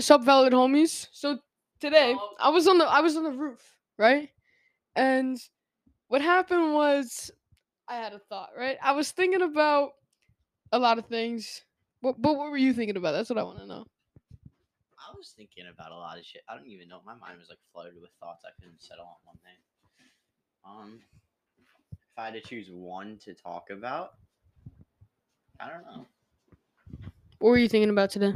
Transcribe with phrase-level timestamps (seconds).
[0.00, 1.08] Sup, valid homies.
[1.12, 1.38] So
[1.78, 4.30] today I was on the I was on the roof, right?
[4.96, 5.38] And
[6.08, 7.30] what happened was
[7.88, 8.76] I had a thought, right?
[8.82, 9.92] I was thinking about
[10.72, 11.62] a lot of things.
[12.00, 13.12] What, but what were you thinking about?
[13.12, 13.84] That's what I want to know.
[14.98, 16.42] I was thinking about a lot of shit.
[16.48, 17.00] I don't even know.
[17.04, 19.56] My mind was like flooded with thoughts I couldn't settle on one thing.
[20.64, 21.00] Um,
[21.90, 24.14] if I had to choose one to talk about,
[25.58, 26.06] I don't know.
[27.38, 28.34] What were you thinking about today?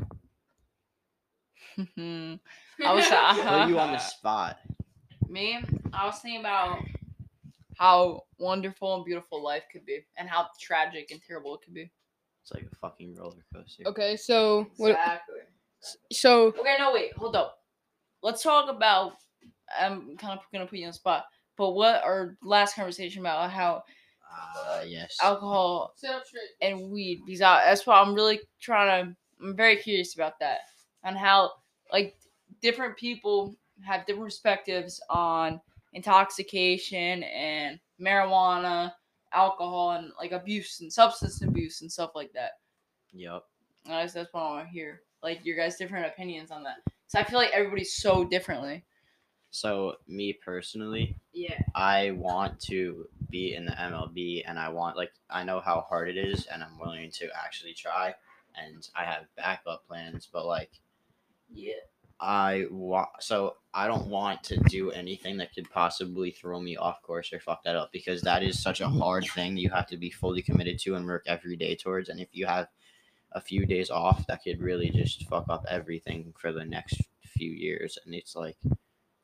[1.78, 2.38] I
[2.92, 4.58] was Put you on the spot.
[5.28, 5.58] me.
[5.92, 6.78] I was thinking about
[7.76, 11.90] how wonderful and beautiful life could be, and how tragic and terrible it could be.
[12.42, 13.84] It's like a fucking roller coaster.
[13.86, 14.90] Okay, so what?
[14.90, 15.36] Exactly.
[16.12, 17.58] So Okay, no, wait, hold up.
[18.22, 19.14] Let's talk about.
[19.78, 21.24] I'm kind of gonna put you on the spot,
[21.56, 23.82] but what our last conversation about how
[24.30, 25.16] Uh, yes.
[25.22, 26.50] alcohol sit up straight.
[26.60, 29.16] and weed because I, that's why I'm really trying to.
[29.44, 30.60] I'm very curious about that
[31.02, 31.50] and how
[31.94, 32.16] like
[32.60, 35.60] different people have different perspectives on
[35.92, 38.92] intoxication and marijuana,
[39.32, 42.58] alcohol, and like abuse and substance abuse and stuff like that.
[43.12, 43.44] Yep.
[43.86, 46.78] Guess that's what I want to hear, like your guys' different opinions on that.
[47.06, 48.84] So I feel like everybody's so differently.
[49.52, 51.60] So me personally, Yeah.
[51.76, 56.08] I want to be in the MLB, and I want like I know how hard
[56.08, 58.16] it is, and I'm willing to actually try,
[58.60, 60.28] and I have backup plans.
[60.32, 60.72] But like
[61.52, 61.74] Yeah.
[62.20, 67.02] I want, so I don't want to do anything that could possibly throw me off
[67.02, 69.96] course or fuck that up because that is such a hard thing you have to
[69.96, 72.08] be fully committed to and work every day towards.
[72.08, 72.68] And if you have
[73.32, 77.50] a few days off, that could really just fuck up everything for the next few
[77.50, 77.98] years.
[78.06, 78.56] And it's like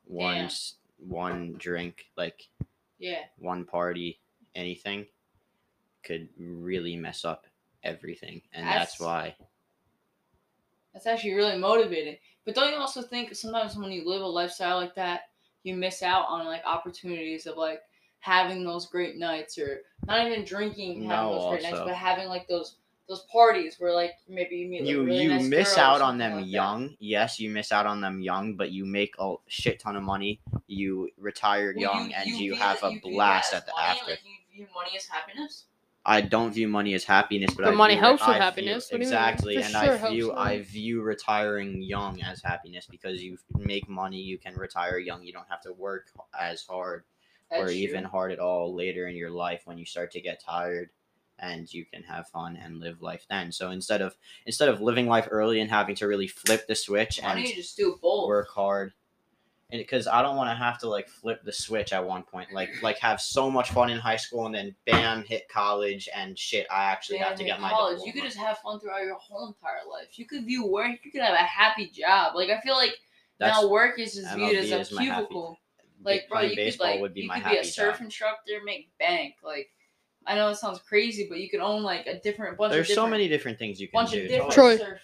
[0.03, 0.49] one Yeah.
[0.97, 2.49] one drink, like
[2.99, 3.23] Yeah.
[3.37, 4.19] one party,
[4.53, 5.07] anything
[6.03, 7.47] could really mess up
[7.83, 8.41] everything.
[8.51, 9.35] And that's That's- why
[10.93, 12.17] That's actually really motivating.
[12.45, 15.21] But don't you also think sometimes when you live a lifestyle like that,
[15.63, 17.81] you miss out on like opportunities of like
[18.19, 22.27] having those great nights or not even drinking having No, those great nights, but having
[22.27, 22.77] like those
[23.07, 26.17] those parties where like maybe you meet like, you really you nice miss out on
[26.17, 26.47] them like that.
[26.47, 26.95] young.
[26.99, 30.39] Yes, you miss out on them young, but you make a shit ton of money.
[30.67, 34.11] You retire Well, young, and you, view have a you blast at the money, after.
[34.11, 35.65] Like you view money as happiness.
[36.05, 38.91] I don't view money as happiness, but But I money view, helps with view- happiness.
[38.91, 39.13] What do you mean?
[39.13, 44.17] exactly, and sure I view I view retiring young as happiness because you make money,
[44.19, 45.23] you can retire young.
[45.23, 46.07] You don't have to work
[46.39, 47.03] as hard
[47.49, 47.73] That's or true.
[47.75, 50.89] even hard at all later in your life when you start to get tired
[51.37, 55.07] and you can have fun and live life then so instead of instead of living
[55.07, 58.27] life early and having to really flip the switch Why and you just do both?
[58.27, 58.93] work hard
[59.71, 62.51] and because i don't want to have to like flip the switch at one point
[62.53, 66.37] like like have so much fun in high school and then bam hit college and
[66.37, 68.01] shit i actually Yeah, have to in get my college.
[68.05, 70.17] You could just have fun throughout your whole entire life.
[70.19, 70.91] You could view work.
[71.03, 72.35] You could have a happy job.
[72.35, 72.93] Like I feel like
[73.39, 75.57] That's- now work is just viewed MLB as a my happy- cubicle.
[76.03, 77.95] Like bro, playing you could like would be you my could be a happy surf
[77.97, 78.05] job.
[78.05, 79.35] instructor, make bank.
[79.43, 79.69] Like
[80.25, 82.95] I know it sounds crazy, but you could own like a different bunch there's of
[82.95, 84.77] so many different things you can bunch do of different Troy.
[84.77, 84.99] surf.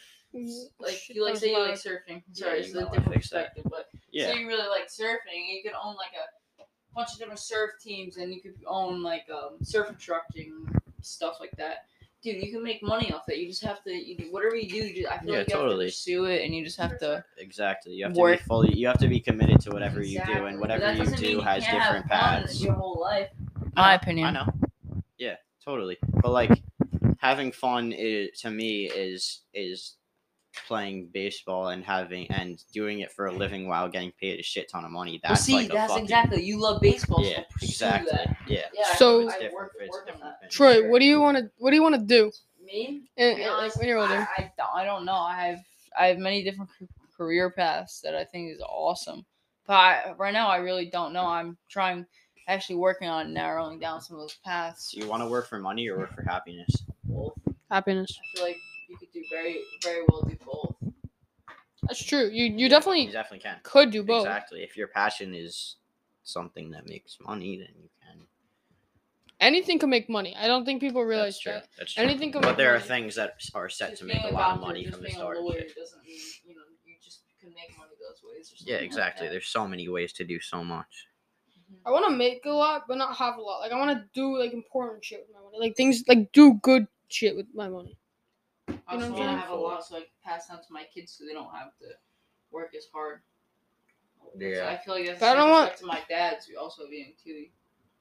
[0.80, 2.22] Like you like say you like surfing.
[2.34, 3.56] Sorry, you it's a different fix that.
[3.56, 3.87] perspective, but
[4.18, 6.64] yeah say you really like surfing, you could own like a
[6.96, 10.68] bunch of different surf teams, and you could own like um, surf instructing
[11.02, 11.86] stuff like that.
[12.24, 13.38] Dude, you can make money off that.
[13.38, 14.78] You just have to, you do, whatever you do.
[14.78, 15.86] You just, I feel Yeah, like you have totally.
[15.86, 17.24] to pursue it, and you just have to.
[17.38, 18.40] exactly you have to Work.
[18.40, 21.22] be fully you have to be committed to whatever you do and whatever you doesn't
[21.22, 23.30] mean do has different paths Your whole life.
[23.76, 24.28] My know, opinion.
[24.28, 24.48] I know.
[25.20, 25.98] Yeah, totally.
[26.24, 26.64] But like
[27.20, 29.97] having fun is, to me is is
[30.68, 34.70] playing baseball and having and doing it for a living while getting paid a shit
[34.72, 35.20] ton of money.
[35.24, 36.44] Well, That's see, like that's fucking, exactly.
[36.44, 38.12] You love baseball, Yeah, so exactly.
[38.14, 38.38] that.
[38.48, 38.62] Yeah.
[38.74, 39.54] Yeah, So- it's I different.
[39.56, 40.48] work- it's work on different that.
[40.48, 40.52] opinion.
[40.84, 42.32] Troy, what do you want to what do you want to do
[42.64, 43.04] Me?
[43.18, 44.14] in, To be eh, eh, like, when you're older?
[44.38, 45.14] I, I, don't, I don't know.
[45.14, 45.60] I have
[46.00, 46.70] I have many different
[47.16, 49.26] career paths that I think is awesome.
[49.66, 51.26] But I, right now, I really don't know.
[51.26, 52.06] I'm trying,
[52.48, 54.92] actually working on narrowing down some of those paths.
[54.92, 56.70] Do you want to work for money or work for happiness?
[57.04, 57.34] Both.
[57.70, 58.18] Happiness.
[58.18, 58.77] I feel like you could
[59.22, 60.76] do very, very well do both.
[61.84, 62.30] That's true.
[62.32, 63.60] You you definitely You definitely can.
[63.64, 64.26] could do both.
[64.26, 64.64] Exactly.
[64.64, 65.76] If your passion is
[66.24, 68.28] something that makes money, then you can.
[69.40, 70.36] Anything can make money.
[70.36, 71.52] I don't think people realize That's true.
[71.54, 71.68] that.
[71.78, 72.04] That's true.
[72.04, 72.88] Anything can But make there are money.
[72.88, 75.02] things that are set Just to make being a lot of doctor, money just from
[75.04, 75.38] the being a start.
[75.38, 75.76] and lawyer shit.
[75.76, 78.52] doesn't mean you know you just can make money those ways.
[78.52, 79.28] Or something Yeah, like exactly.
[79.28, 79.32] that.
[79.32, 81.08] There's so many ways to do so much.
[81.72, 81.78] Mhm.
[81.86, 83.60] I want to make a lot, but not have a lot.
[83.60, 85.58] Like I want to do like important shit with my money.
[85.60, 87.96] Like things like do good shit with my money.
[88.88, 90.48] I You also know what want I'm to have a lot so I can pass
[90.48, 91.86] down to my kids so they don't have to
[92.52, 93.22] work as hard.
[94.24, 94.70] So Yeah.
[94.70, 97.30] I feel like that's But I don't want- to my dad's also being too.
[97.32, 97.50] You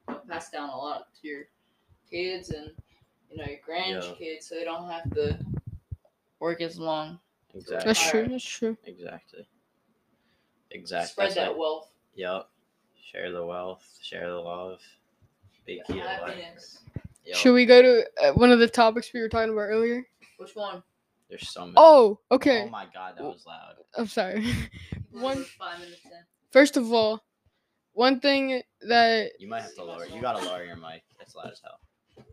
[0.07, 1.43] know, pass down a lot to your
[2.09, 2.71] kids and
[3.29, 5.37] you know your grandkids so they don't have to
[6.39, 7.19] work as long.
[7.53, 7.85] Exactly.
[7.87, 8.27] That's true.
[8.27, 8.77] That's true.
[8.85, 9.47] Exactly.
[10.71, 11.07] Exactly.
[11.11, 11.91] Spread That's that like- wealth.
[12.15, 12.49] Yep.
[13.11, 13.97] Share the wealth.
[14.01, 14.81] Share the love.
[15.65, 16.19] Big key to life.
[16.21, 16.79] Happiness.
[17.25, 17.35] Yep.
[17.35, 20.07] Should we go to uh, one of the topics we were talking about earlier?
[20.37, 20.83] Which one?
[21.29, 21.73] There's so many.
[21.77, 22.63] Oh, okay.
[22.63, 23.75] Oh my god, that was loud.
[23.97, 24.45] I'm sorry.
[25.11, 26.11] One- Five minutes in.
[26.51, 27.23] First of all,
[27.93, 30.05] one thing that You might have to lower.
[30.05, 31.03] You gotta lower your mic.
[31.19, 31.79] It's loud as hell.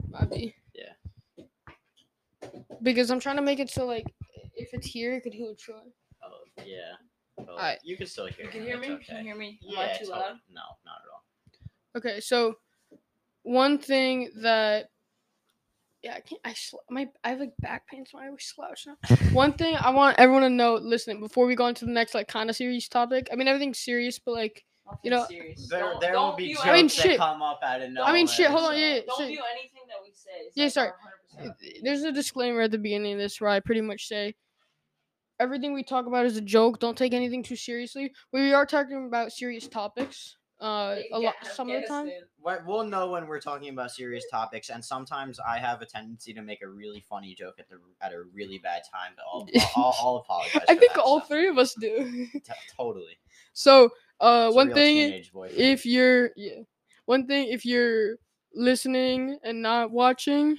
[0.09, 0.55] might be.
[0.75, 0.93] Yeah.
[2.83, 4.05] Because I'm trying to make it so like
[4.55, 5.77] if it's here, it could hear Troy.
[6.23, 6.29] Oh
[6.65, 6.93] yeah.
[7.37, 7.79] But, like, Alright.
[7.83, 8.45] You can still hear.
[8.47, 8.91] You can me, hear me?
[8.93, 9.05] Okay.
[9.07, 9.59] Can you hear me?
[9.67, 9.81] Am Yeah.
[9.81, 10.37] I too o- loud?
[10.51, 11.25] No, not at all.
[11.97, 12.57] Okay, so
[13.43, 14.91] one thing that
[16.05, 16.41] yeah, I can't.
[16.45, 19.17] I sl- my I have like back pain, so I always slouch now.
[19.33, 22.29] one thing I want everyone to know, listening before we go into the next like
[22.29, 23.29] kind of serious topic.
[23.33, 25.67] I mean, everything's serious, but like Nothing know, serious.
[25.71, 27.19] There, Don't- there don't will be jokes I mean, that shit.
[27.19, 28.11] come up out of nowhere.
[28.11, 29.29] I mean, shit, hold on, so- yeah, Don't shit.
[29.29, 30.31] view anything that we say.
[30.47, 30.91] It's Yeah, like sorry.
[31.41, 31.83] 100%.
[31.83, 34.35] there's a disclaimer at the beginning of this where I pretty much say
[35.41, 36.81] everything we talk about is a joke.
[36.81, 38.13] Don't take anything too seriously.
[38.33, 40.37] We are talking about serious topics.
[40.61, 42.11] Uh, a lot some of the time.
[42.67, 46.43] We'll know when we're talking about serious topics, and sometimes I have a tendency to
[46.43, 49.13] make a really funny joke at the at a really bad time.
[49.17, 50.63] But I'll, I'll, I'll, apologize.
[50.69, 52.27] I think all so- three of us do.
[52.33, 52.41] T-
[52.77, 53.19] totally.
[53.53, 53.91] so,
[54.21, 55.11] uh, It's one thing.
[55.11, 55.51] thing.
[55.57, 56.61] if you're yeah
[57.07, 58.17] one thing if you're
[58.55, 60.57] listening and not watching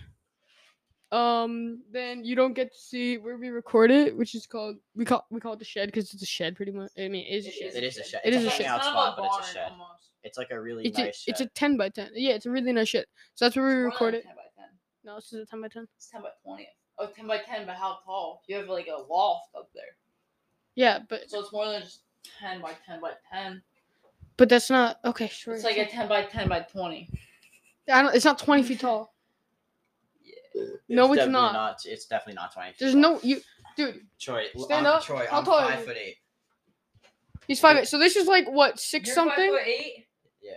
[1.15, 5.06] um then you don't get to see where we record it which is called we
[5.06, 7.35] call we call it the shed because it's a shed pretty much i mean it
[7.38, 8.21] is a It shed It is a shed.
[8.25, 8.65] It It's is a a shed.
[8.65, 9.71] hangout kind of spot, but it's a shed.
[9.71, 10.09] almost.
[10.23, 12.51] It's like a really it's a, nice it's a 10 by 10 yeah it's a
[12.51, 14.65] really nice shed so that's where we It's record than it 10 by 10.
[15.06, 16.67] no this is a 10 by 10 It's 10 by 20.
[16.97, 18.41] Oh, 10 by 10, but how tall?
[18.47, 19.94] You have like a loft up there.
[20.75, 22.01] yeah but So it's more than just
[22.39, 23.62] 10 by 10 by 10.
[24.38, 27.09] but that's not okay sure It's like a 10 by 10 by 20.
[27.91, 29.14] I don't, it's not 20 feet tall
[30.90, 31.81] no, it's definitely not.
[31.86, 32.69] It's definitely not twenty.
[32.72, 33.42] feet there's no you
[33.75, 34.46] dude Troy.
[34.57, 35.04] Stand I'm, up.
[35.04, 35.86] Troy, How I'm tall five you?
[35.86, 36.16] foot eight.
[37.48, 40.06] he's five eight so this is like what six You're something 5 foot 8?
[40.42, 40.52] Yeah,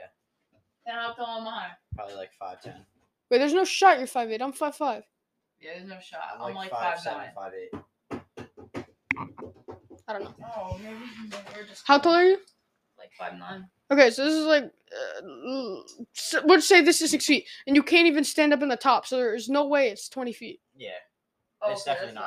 [0.87, 1.67] Then how tall am I?
[1.95, 2.85] probably like five ten.
[3.31, 5.03] wait there's no shot you're five eight i'm five five
[5.61, 6.21] Yeah, there's no shot.
[6.37, 7.81] I'm I'm like five 5 seven, five eight.
[10.06, 10.97] i don't know Oh, maybe
[11.56, 11.83] we're just.
[11.87, 12.39] how tall are you
[12.99, 13.67] Like 5 9.
[13.91, 15.81] Okay, so this is like, uh,
[16.17, 18.76] s- let's say this is six feet, and you can't even stand up in the
[18.76, 20.61] top, so there's no way it's twenty feet.
[20.76, 20.90] Yeah.
[21.62, 22.26] Oh, It's okay, definitely that's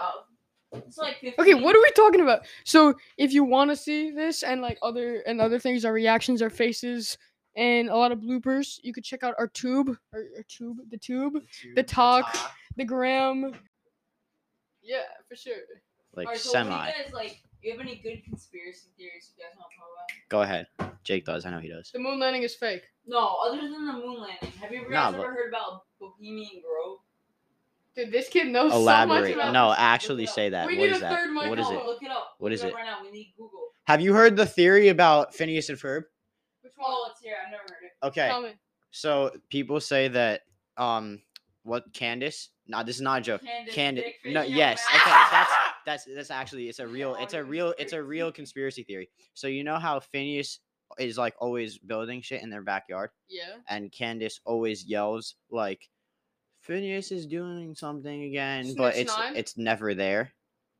[0.73, 0.83] not.
[0.87, 1.33] It's like 15.
[1.39, 2.41] Okay, what are we talking about?
[2.65, 6.41] So if you want to see this and like other and other things, our reactions,
[6.41, 7.17] our faces,
[7.57, 10.97] and a lot of bloopers, you could check out our tube, our, our tube, the
[10.97, 12.37] tube, tube, The talk.
[12.77, 13.53] the gram.
[14.81, 15.53] Yeah, for sure.
[16.15, 16.69] like Alright, so semi.
[16.69, 17.41] What you guys like?
[17.61, 20.29] You have any good conspiracy theories you guys want to talk about?
[20.29, 20.67] Go ahead.
[21.03, 21.45] Jake does.
[21.45, 21.91] I know he does.
[21.91, 22.83] The moon landing is fake.
[23.05, 24.51] No, other than the moon landing.
[24.59, 26.99] Have you ever Nah, guys but- heard about Bohemian Grove?
[27.95, 29.15] Dude, this kid knows Elaborate.
[29.17, 30.65] so much about No, actually say that.
[30.67, 31.19] We what need is a that?
[31.19, 31.75] third mic What is on.
[31.75, 31.85] it?
[31.85, 32.35] Look it up.
[32.39, 32.75] What Look is up it?
[32.75, 33.59] Right now, we need Google.
[33.85, 36.03] Have you heard the theory about Phineas and Ferb?
[36.61, 36.87] Which one?
[36.89, 37.35] Oh, it's here.
[37.45, 38.05] I've never heard it.
[38.07, 38.27] Okay.
[38.29, 38.53] Tell me.
[38.91, 40.41] So people say that
[40.77, 41.21] um
[41.63, 42.49] what Candace?
[42.67, 43.41] No, this is not a joke.
[43.43, 44.05] Candace Candace.
[44.25, 44.83] No, yes.
[44.89, 45.01] around.
[45.01, 45.51] Okay, that's
[45.85, 49.09] that's that's actually it's a real it's a real it's a real conspiracy theory.
[49.33, 50.59] So you know how Phineas
[50.99, 53.55] is like always building shit in their backyard Yeah.
[53.69, 55.87] and Candace always yells like
[56.59, 59.35] Phineas is doing something again, Snitch but it's nine?
[59.35, 60.33] it's never there.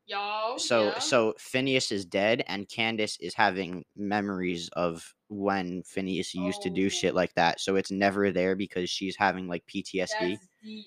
[0.06, 0.56] Yo.
[0.58, 1.00] So yeah.
[1.00, 6.88] so Phineas is dead and Candace is having memories of when Phineas used to do
[6.88, 6.90] oh.
[6.90, 7.16] shit Oh.
[7.16, 7.60] like that.
[7.62, 10.48] So it's never there because she's having like PTSD That's.
[10.68, 10.84] Mm.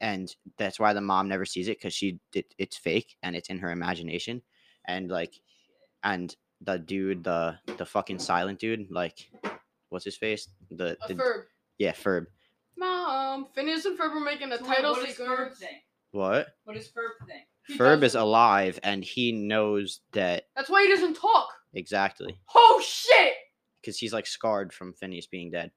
[0.00, 3.48] and that's why the mom never sees it because she did it's fake and it's
[3.48, 4.42] in her imagination
[4.86, 5.34] and like
[6.04, 9.30] and the dude the the fucking silent dude like
[9.88, 11.42] what's his face the, the Ferb.
[11.78, 12.26] yeah Ferb
[12.78, 15.58] Mom, Phineas and Ferb are making a So title what Ferb sequence.
[15.58, 15.76] think?
[16.12, 17.42] what What does Ferb think?
[17.66, 21.48] He Ferb is doesn't- alive and he knows that That's why he doesn't talk.
[21.74, 23.34] exactly Oh shit!
[23.80, 25.70] because he's like scarred from Phineas being dead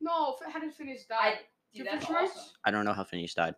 [0.00, 1.40] No, F- how did Phineas die?
[1.74, 2.42] I, dude, Different awesome.
[2.64, 3.54] I don't know how Phineas died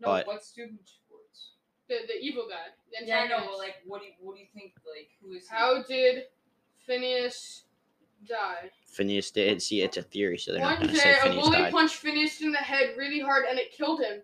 [0.00, 1.52] No, But- what's Stupid Sports?
[1.88, 2.66] The the evil guy.
[3.00, 4.74] the Yeah, I know, but like, what do you, what do you think?
[4.84, 5.48] Like, who is?
[5.48, 5.54] he?
[5.54, 6.24] How did
[6.84, 7.64] Phineas
[8.28, 8.70] die?
[8.86, 11.28] Phineas did see it's a theory so they're not One gonna say Phineas died.
[11.28, 14.00] One day, a bully died punched Phineas in the head really hard and it killed
[14.00, 14.22] him.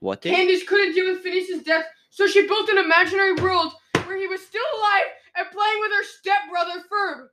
[0.00, 3.72] what did Candace couldn't deal with Phineas's death, so she built an imaginary world
[4.06, 7.28] where he was still alive and playing with her stepbrother Ferb.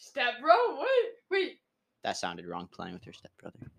[0.00, 0.76] Stepbro?
[0.78, 0.88] What?
[1.30, 1.58] Wait.
[2.02, 3.70] that sounded wrong playing with her stepbrother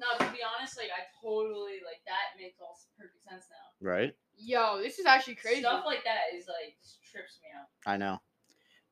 [0.00, 3.86] No, to be honest, like I totally like that makes all perfect sense now.
[3.86, 5.60] right Yo, this is actually crazy.
[5.60, 6.76] Stuff like that is like
[7.12, 7.68] trips me out.
[7.86, 8.20] I know.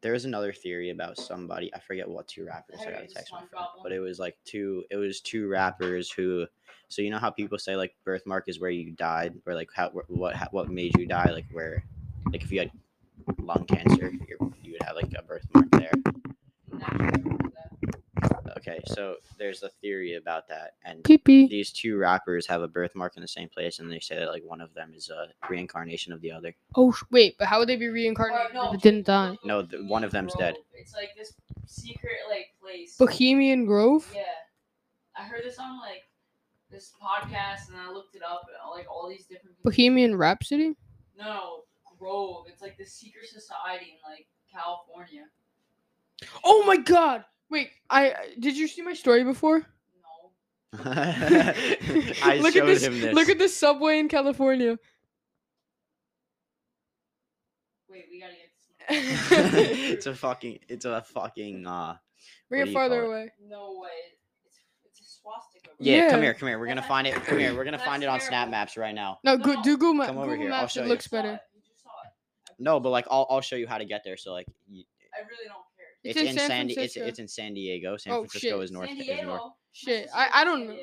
[0.00, 1.74] There was another theory about somebody.
[1.74, 2.80] I forget what two rappers.
[2.80, 3.66] I Heavy gotta is text my friend.
[3.82, 4.84] But it was like two.
[4.90, 6.46] It was two rappers who.
[6.88, 9.90] So you know how people say like birthmark is where you died, or like how
[9.90, 11.82] wh- what ha- what made you die, like where
[12.32, 12.70] Like if you had
[13.40, 15.92] lung cancer, you're, you would have like a birthmark there.
[18.58, 21.46] Okay, so there's a theory about that, and Pee pee.
[21.48, 24.42] these two rappers have a birthmark in the same place, and they say that like
[24.44, 26.54] one of them is a reincarnation of the other.
[26.74, 29.36] Oh sh- wait, but how would they be reincarnated if it didn't die?
[29.44, 30.56] No, the- one of them's dead.
[30.74, 31.34] It's like this
[31.66, 32.96] secret like place.
[32.96, 34.10] Bohemian Grove.
[34.14, 34.22] Yeah,
[35.16, 36.02] I heard this on like
[36.70, 38.42] this podcast, and I looked it up.
[38.48, 39.56] And, like all these different.
[39.56, 40.74] people- Bohemian Rhapsody.
[41.16, 41.64] No, no,
[41.98, 42.46] Grove.
[42.48, 45.24] It's like this secret society in like California.
[46.44, 47.24] Oh my God!
[47.50, 49.58] Wait, I I- did you see my story before?
[50.74, 50.80] No.
[50.84, 52.82] I look showed at this.
[52.84, 53.14] him this.
[53.14, 54.78] Look at this subway in California.
[57.88, 58.48] Wait, we gotta get
[58.90, 60.58] it's a fucking.
[60.68, 61.66] It's a fucking.
[61.66, 61.96] uh
[62.48, 63.14] Bring it do farther call it?
[63.14, 63.32] away.
[63.46, 63.88] No way.
[64.46, 65.70] It's it's a swastika.
[65.78, 66.58] Yeah, come here, come here.
[66.58, 67.14] We're gonna find it.
[67.14, 67.54] Come here.
[67.54, 68.48] We're gonna find it on Snap.
[68.48, 69.18] Maps right now.
[69.24, 70.72] No, No, go, do Google, Ma- come over Google here, I'll Maps.
[70.74, 70.88] show It you.
[70.90, 71.32] looks better.
[71.54, 72.10] you just saw it.
[72.50, 74.16] I No, but like I'll I'll show you how to get there.
[74.16, 75.67] So like I really don't care.
[76.08, 77.96] It's it's, in in, San San, Di- it's it's in San Diego.
[77.96, 78.64] San Oh, Francisco shit.
[78.64, 78.88] is north.
[78.88, 79.52] San Is north.
[79.72, 80.76] Shit, I- I don't know.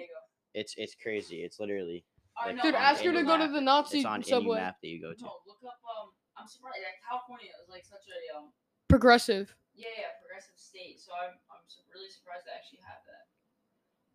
[0.53, 1.43] It's it's crazy.
[1.43, 2.05] It's literally
[2.37, 4.23] I Like, know, Dude, ask her any to go to the Nazi it's on any
[4.29, 4.57] subway.
[4.59, 5.23] map that you go to.
[5.23, 5.79] No, look up.
[5.83, 6.77] Um, I'm surprised.
[6.83, 8.51] Like California is like such a um.
[8.89, 9.55] Progressive.
[9.75, 10.99] Yeah, yeah, progressive state.
[10.99, 11.63] So I'm I'm
[11.93, 13.23] really surprised they actually have that.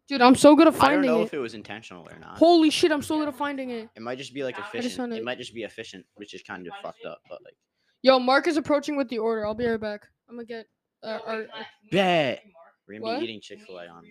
[0.08, 1.02] Dude, I'm so good at finding it.
[1.04, 1.26] I don't know it.
[1.26, 2.36] if it was intentional or not.
[2.38, 3.88] Holy shit, I'm so good at finding it.
[3.94, 5.12] It might just be like efficient.
[5.12, 5.24] It it.
[5.24, 7.06] might just be efficient, which is kind of fucked it.
[7.08, 7.20] up.
[7.28, 7.54] But like,
[8.02, 9.46] Yo, Mark is approaching with the order.
[9.46, 10.06] I'll be right back.
[10.28, 10.66] I'm gonna get.
[11.02, 12.38] Uh, Yo, our, wait, can I- can we Bet.
[12.38, 12.74] interview Mark?
[12.88, 13.20] we're gonna What?
[13.20, 14.04] be eating Chick Fil A on.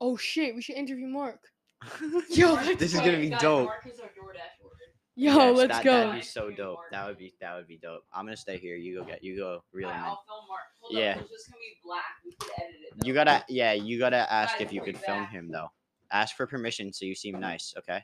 [0.00, 1.40] oh shit, we should interview Mark.
[2.30, 3.66] Yo, let's this is gonna be dope.
[3.66, 4.74] Mark is our DoorDash order.
[5.16, 5.92] Yo, Yes, let's that, go.
[5.92, 6.78] That'd be so dope.
[6.90, 8.02] That would be that would be dope.
[8.12, 8.74] I'm gonna stay here.
[8.76, 9.22] You go get.
[9.22, 9.62] You go.
[9.72, 10.08] Really, Alright, man.
[10.10, 10.60] I'll film Mark.
[10.80, 11.14] Hold Yeah.
[11.14, 12.04] Just gonna be black.
[12.24, 13.06] We could edit it.
[13.06, 13.44] You gotta.
[13.48, 15.30] Yeah, you gotta ask if you could be film back.
[15.30, 15.70] him though.
[16.10, 17.74] Ask for permission so you seem nice.
[17.78, 18.00] Okay.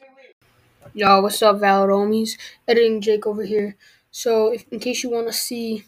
[0.00, 0.90] Wait, wait.
[0.94, 2.38] Yo, what's up, Valid Homies?
[2.68, 3.76] Editing Jake over here.
[4.10, 5.84] So, if, in case you want to see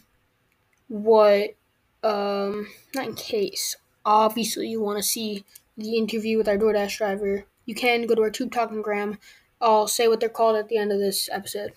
[0.87, 1.55] what,
[2.03, 3.75] um, not in case,
[4.05, 5.45] obviously you want to see
[5.77, 9.17] the interview with our DoorDash driver, you can go to our Tube Talking Gram.
[9.59, 11.73] I'll say what they're called at the end of this episode.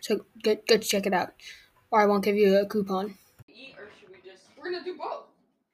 [0.00, 1.32] So, get, get to check it out.
[1.90, 3.14] Or I won't give you a coupon.
[3.48, 4.44] Eat or should we just?
[4.58, 5.24] We're gonna do both.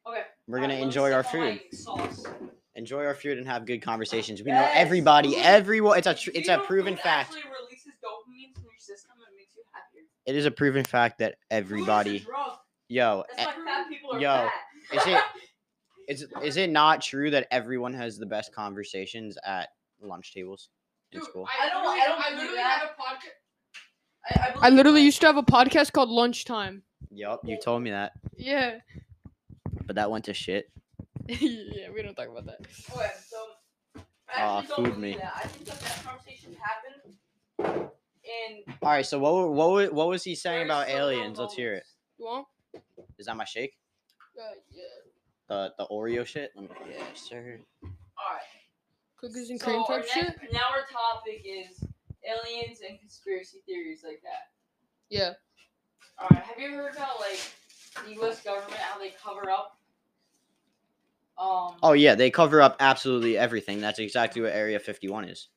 [0.06, 0.22] Okay.
[0.46, 1.78] We're gonna Alright, let me enjoy our sip on my food.
[1.78, 2.24] Sauce.
[2.74, 4.40] Enjoy our food and have good conversations.
[4.42, 5.36] We know Yes, everybody.
[5.36, 5.98] Everyone.
[5.98, 6.14] It's a.
[6.14, 7.34] Tr- it's a proven food fact.
[7.34, 10.02] Actually releases dopamine in your system and makes you happier.
[10.28, 12.18] It is a proven fact that everybody.
[12.18, 12.52] Food is a drug.
[12.90, 14.52] Yo, That's e- fat people are yo, fat.
[14.92, 15.22] is it-
[16.08, 19.70] is is it not true that everyone has the best conversations at
[20.02, 20.68] lunch tables
[21.12, 21.46] in school?
[21.60, 22.78] I don't- I don't I believe literally that.
[22.78, 24.54] had a podcast.
[24.60, 26.82] I, I, I literally like, used to have a podcast called Lunchtime.
[27.10, 28.80] Yup, you told me that, Yeah.
[29.86, 30.70] but that went to shit.
[31.26, 32.60] yeah, we don't talk about that.
[32.94, 35.14] Okay, so I Aw, food me.
[35.14, 35.32] that.
[35.36, 37.88] I think the best conversations happen
[38.28, 41.38] in All right, so what what wa- what was he saying about aliens?
[41.38, 41.84] Let's hear it.
[42.18, 42.46] You want?
[43.18, 43.72] Is that my shake?
[44.38, 44.42] Uh,
[44.72, 44.82] yeah.
[45.48, 46.52] The the Oreo shit?
[46.54, 47.58] Let me, yeah, sir.
[47.82, 48.42] Alright.
[49.16, 50.26] Cookies and So cream our type shit.
[50.40, 51.82] next, now our topic is
[52.24, 54.50] aliens and conspiracy theories like that.
[55.08, 55.32] Yeah.
[56.22, 57.40] Alright, have you heard about like
[58.06, 59.78] the US government, how they cover up
[61.38, 63.80] um Oh yeah, they cover up absolutely everything.
[63.80, 65.48] That's exactly what Area 51 is.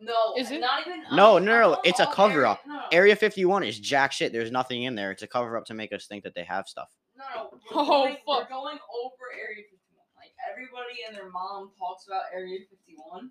[0.00, 0.60] No Is it?
[0.60, 2.60] not even No, um, no, no, it's a cover up.
[2.66, 4.32] No, no, Area 51 is jack shit.
[4.32, 5.10] There's nothing in there.
[5.10, 6.88] It's a cover up to make us think that they have stuff.
[7.16, 7.50] No, no.
[7.52, 10.04] We're, Oh, going, we're going over Area 51.
[10.16, 13.30] Like, everybody and their mom talks about Area 51.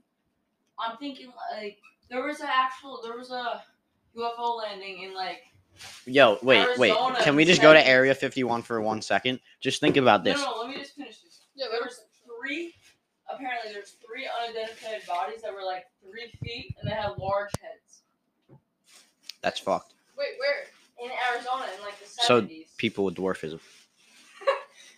[0.79, 1.77] I'm thinking, like,
[2.09, 3.61] there was an actual, there was a
[4.17, 5.41] UFO landing in, like,
[6.05, 6.93] Yo, wait, wait.
[7.21, 9.39] Can we just go to Area 51 for one second?
[9.61, 10.41] Just think about no, this.
[10.41, 11.45] no, no, let me just finish this.
[11.55, 12.73] Yeah, There was three,
[13.33, 18.01] apparently, there's three unidentified bodies that were, like, three feet, and they had large heads.
[19.41, 19.93] That's fucked.
[20.17, 20.65] Wait, where?
[21.03, 22.25] In Arizona in, like, the 70s.
[22.25, 23.59] So, People with dwarfism.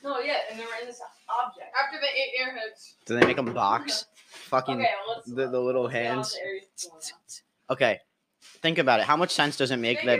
[0.03, 1.67] No, yeah, and they were in this object.
[1.79, 2.93] After they ate airheads.
[3.05, 4.05] Do they make them box?
[4.49, 4.79] Fucking.
[4.81, 4.89] Okay,
[5.27, 6.33] the- the little let's get on hands.
[6.33, 7.73] to Area 51 now.
[7.73, 7.99] Okay.
[8.63, 9.05] Think about it.
[9.05, 10.19] How much sense does it make Did that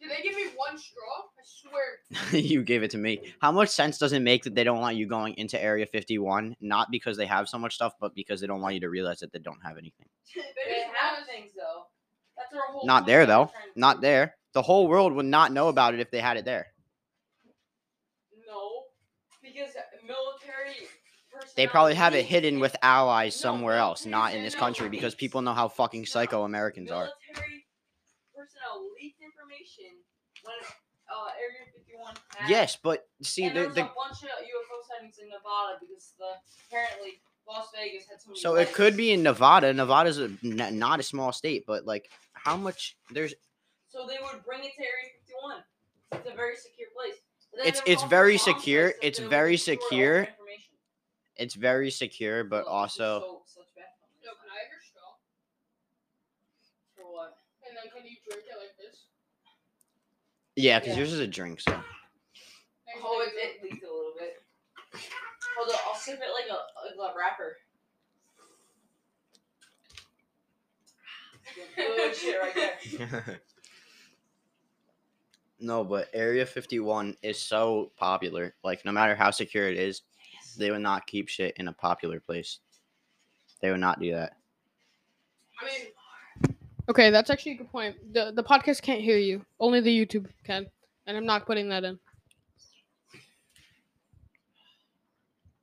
[0.00, 1.24] Did they give me one straw?
[1.66, 2.40] I swear.
[2.42, 3.20] you gave it to me?
[3.40, 6.56] How much sense does it make that they don't want you going into Area 51?
[6.60, 9.20] Not because they have so much stuff, but because they don't want you to realize
[9.20, 10.06] that they don't have anything.
[10.34, 11.84] They They have things though.
[12.36, 12.86] That's our whole.
[12.86, 13.46] Not there, though.
[13.46, 14.36] to Not there.
[14.52, 16.66] The whole world would not know about it if they had it there.
[18.46, 18.84] No,
[19.42, 19.70] because
[20.06, 20.88] military.
[21.54, 24.88] They probably have it hidden with allies No, somewhere else, not in this personnel country,
[24.88, 27.10] because people know how fucking No, psycho Americans are.
[27.32, 27.66] Military
[28.34, 30.00] personnel leaked information
[30.44, 30.56] when
[31.16, 32.50] uh, Area 51 had.
[32.50, 36.32] Yes, but see, and the, the a bunch of UFO sightings in Nevada because the
[36.68, 38.40] apparently Las Vegas had so many.
[38.40, 39.72] So it could be in Nevada.
[39.72, 43.34] Nevada's a, n- not a small state, but like how much there's
[43.88, 45.62] So they would bring it to Area 51.
[46.12, 47.14] It's a very secure place.
[47.66, 50.28] It's- it's very secure, place it's very store all the secure,
[51.36, 54.20] it's very secure, but is also so- such bad company.
[54.24, 55.16] Yo, can I have your straw?
[56.96, 57.38] For what?
[57.66, 59.08] And then can you drink it like this?
[60.56, 60.98] Yeah, because Yeah.
[61.00, 61.60] yours is a drink.
[61.60, 61.82] So
[63.02, 64.42] Oh, it, it leaked a little bit.
[65.56, 67.56] Hold on, I'll sip it like a, a glove wrapper.
[71.76, 73.40] Good shit right there.
[75.60, 78.54] no, but Area 51 is so popular.
[78.64, 80.02] Like no matter how secure it is,
[80.58, 82.60] they would not keep shit in a popular place.
[83.60, 84.36] They would not do that.
[85.60, 85.86] I mean,
[86.88, 87.96] okay, that's actually a good point.
[88.12, 89.44] the The podcast can't hear you.
[89.60, 90.66] Only the YouTube can,
[91.06, 91.98] and I'm not putting that in.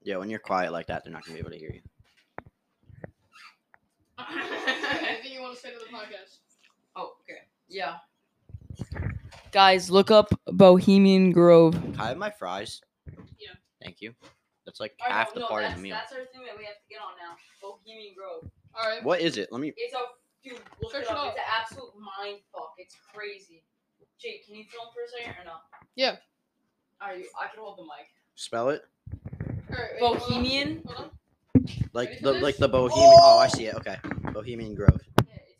[0.01, 1.81] Yeah, when you're quiet like that, they're not gonna be able to hear you.
[5.07, 6.39] Anything you want to say to the podcast?
[6.95, 7.39] Oh, okay.
[7.69, 7.97] Yeah.
[9.51, 11.73] Guys, look up Bohemian Grove.
[11.73, 12.81] Can I have my fries?
[13.39, 13.53] Yeah.
[13.81, 14.13] Thank you.
[14.65, 15.95] That's like Alright, half no, the no, part of that's, the meal.
[15.95, 17.35] That's our thing that we have to get on now.
[17.61, 18.49] Bohemian Grove.
[18.75, 19.03] All right.
[19.03, 19.49] What is it?
[19.51, 19.73] Let me.
[19.77, 19.99] It's a
[20.43, 20.59] dude.
[20.81, 21.17] Look Search it it up.
[21.17, 21.33] up.
[21.35, 22.73] It's an absolute mind fuck.
[22.77, 23.63] It's crazy.
[24.19, 25.63] Jake, can you film for a second or not?
[25.95, 26.15] Yeah.
[27.01, 27.25] Are you?
[27.39, 28.07] I can hold the mic.
[28.35, 28.83] Spell it.
[29.69, 30.81] All right, wait, hold on, Bohemian.
[30.85, 31.11] hold on.
[31.93, 32.71] Like the for like the oh!
[32.89, 33.13] Bohemian.
[33.21, 33.75] Oh, I see it.
[33.75, 33.97] Okay,
[34.33, 34.99] Bohemian Grove.
[35.27, 35.55] Yeah, it's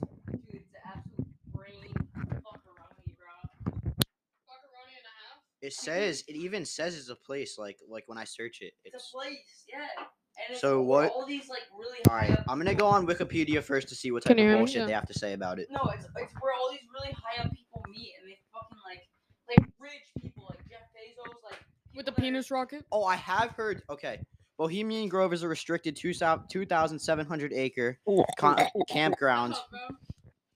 [0.52, 0.62] dude.
[0.62, 3.52] It's absolute brain fuckeroni, bro.
[4.48, 5.40] Macaroni and a half.
[5.62, 7.58] It says it even says it's a place.
[7.58, 9.10] Like like when I search it, It's it's.
[9.13, 10.06] a place, yeah.
[10.36, 12.00] And it's So where what- All these like really.
[12.10, 14.44] All right, up I'm gonna go on Wikipedia first to see what Can type you
[14.46, 14.60] of hear me?
[14.62, 14.86] bullshit Yeah.
[14.88, 15.68] they have to say about it.
[15.72, 19.08] No, it's it's where all these really high up people meet and they fucking like
[19.50, 21.60] like rich people like Jeff Bezos like
[21.96, 22.86] With the people that are- penis rocket.
[22.92, 23.84] Oh, I have heard.
[23.90, 24.20] Okay,
[24.58, 28.00] Bohemian Grove is a restricted two thou- 2,700 acre
[28.38, 28.58] con-
[28.90, 29.56] campground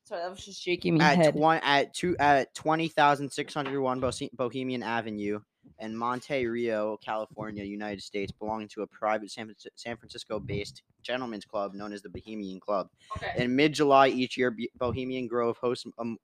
[0.06, 1.36] Sorry, that was just shaking me at head.
[1.36, 5.42] one at two at 20,601 Bohe- Bohemian Avenue
[5.80, 11.74] in Monte Rio, California, United States, belonging to a private San, San Francisco-based gentlemen's club
[11.74, 12.90] known as the Bohemian Club.
[13.16, 13.44] okay.
[13.44, 16.18] In mid-July each year, Bohemian Grove hosts um,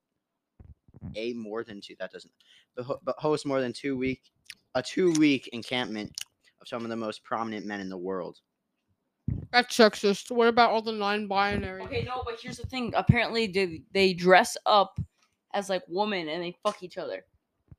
[1.15, 1.95] a more than two.
[1.99, 2.31] That doesn't.
[2.75, 4.21] But hosts more than two week
[4.75, 6.11] a two-week encampment
[6.61, 8.39] of some of the most prominent men in the world.
[9.51, 10.31] That's sexist.
[10.31, 11.83] What about all the non-binary?
[11.83, 12.93] Okay, no, but here's the thing.
[12.95, 14.99] Apparently, they they dress up
[15.53, 17.23] as like women and they fuck each other.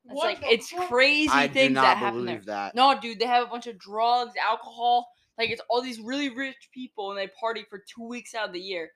[0.07, 0.89] It's What like it's fuck?
[0.89, 2.41] crazy I do things that happen there.
[2.47, 2.75] that.
[2.75, 5.09] No, dude, they have a bunch of drugs, alcohol.
[5.39, 8.53] Like it's all these really rich people and they party for two weeks out of
[8.53, 8.91] the year.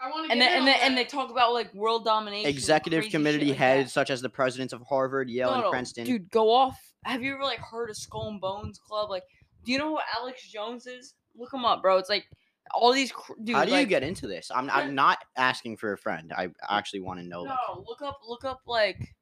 [0.00, 2.48] I want to And then and then and they talk about like world domination.
[2.48, 3.54] Executive committee like that.
[3.56, 6.04] heads such as the presidents of Harvard, Yale, No, and no, Princeton.
[6.04, 6.78] Dude, go off.
[7.04, 9.10] Have you ever like heard of Skull and Bones Club?
[9.10, 9.24] Like,
[9.64, 11.14] do you know who Alex Jones is?
[11.36, 11.98] Look him up, bro.
[11.98, 12.24] It's like
[12.72, 13.56] all these cr- dude.
[13.56, 14.50] How do like, you get into this?
[14.54, 16.32] I'm, I'm not asking for a friend.
[16.36, 17.42] I actually want to know.
[17.42, 19.14] No, like, no, look up, look up like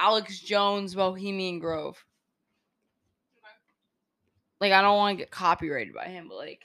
[0.00, 2.02] Alex Jones, Bohemian Grove.
[4.60, 6.64] Like, I don't want to get copyrighted by him, but like,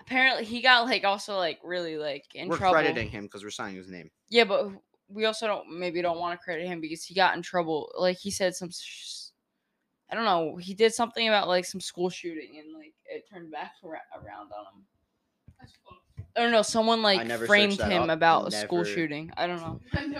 [0.00, 2.74] apparently he got like also like really like in we're trouble.
[2.74, 4.10] crediting him because we're signing his name.
[4.28, 4.70] Yeah, but
[5.08, 7.92] we also don't maybe don't want to credit him because he got in trouble.
[7.98, 9.30] Like he said some, sh-
[10.10, 13.50] I don't know, he did something about like some school shooting and like it turned
[13.50, 14.84] back ar- around on him.
[16.36, 16.62] I don't know.
[16.62, 18.08] Someone like framed him up.
[18.10, 19.32] about a school shooting.
[19.36, 19.80] I don't know.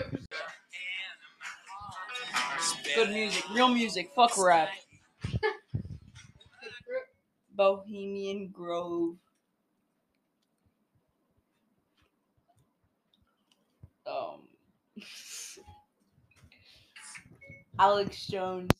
[2.95, 4.11] Good music, real music.
[4.15, 4.69] Fuck rap.
[7.55, 9.15] Bohemian Grove.
[14.07, 14.47] Um.
[17.79, 18.71] Alex Jones.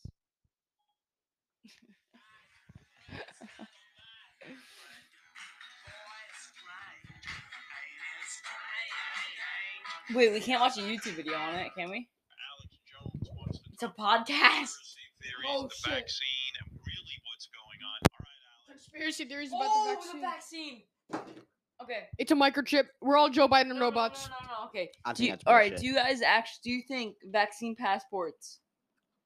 [10.14, 12.06] Wait, we can't watch a YouTube video on it, can we?
[12.38, 14.72] Alex Jones wants to It's a podcast.
[14.72, 14.88] conspiracy
[15.20, 15.92] theories, Oh, the shit.
[15.92, 17.98] vaccine, and really what's going on.
[18.10, 18.88] All right, Alex.
[18.88, 20.82] Conspiracy theories about Oh, the vaccine.
[21.10, 21.42] the vaccine.
[21.82, 22.08] Okay.
[22.16, 22.86] It's a microchip.
[23.02, 24.30] We're all Joe Biden No, no, robots.
[24.30, 24.90] No, no, no, Okay.
[25.04, 25.76] I Do think you, that's all right.
[25.76, 28.60] Do you guys actually do you think vaccine passports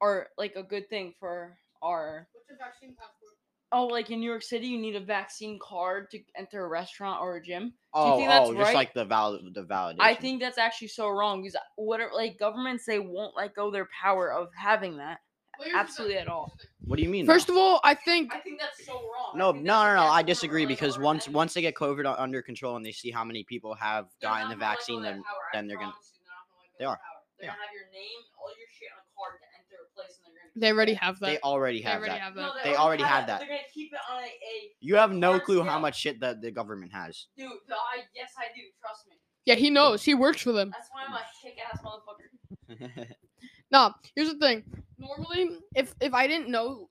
[0.00, 2.26] are like a good thing for our?
[2.32, 3.19] What's a vaccine passport?
[3.72, 7.20] Oh, like in New York City, you need a vaccine card to enter a restaurant
[7.22, 7.72] or a gym.
[7.94, 9.96] oh, think that's oh, just like the valid, the validation.
[10.00, 13.54] I think that's actually so wrong because uh, what are like governments they won't let
[13.54, 15.20] go their power of having that
[15.74, 16.52] absolutely at all.
[16.84, 17.26] What do you mean?
[17.26, 17.54] First though?
[17.54, 19.32] of all, I think I think that's so wrong.
[19.34, 20.02] I no, no, no, no.
[20.10, 21.34] I disagree because once already.
[21.36, 24.48] once they get COVID under control and they see how many people have They're gotten
[24.48, 25.92] the gonna let go vaccine, of then I then they're gonna.
[25.92, 26.96] they're not gonna let go They of are.
[26.96, 27.20] that power.
[27.38, 27.54] They're Yeah.
[27.54, 30.22] gonna have your name, all your shit on a card to enter a place, and
[30.24, 30.29] they're gonna.
[30.56, 31.26] They already have that.
[31.26, 32.20] They already have already that.
[32.20, 32.52] have that.
[32.64, 33.38] they already have that.
[33.40, 35.80] They're gonna keep it on a, a You have no Hard clue how scale.
[35.80, 37.26] much shit that the government has.
[37.36, 37.50] dude.
[37.68, 38.62] the- I yes, I do.
[38.80, 39.16] Trust me.
[39.46, 40.02] Yeah, he knows.
[40.04, 40.70] He works for them.
[40.70, 43.06] That's why I'm a kick ass motherfucker.
[43.72, 44.64] No, here's the thing.
[44.98, 46.88] Normally, if if I didn't know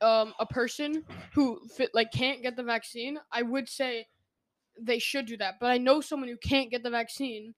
[0.00, 4.06] um a person who fit like can't get the vaccine, I would say
[4.80, 5.54] they should do that.
[5.60, 7.54] But I know someone who can't get the vaccine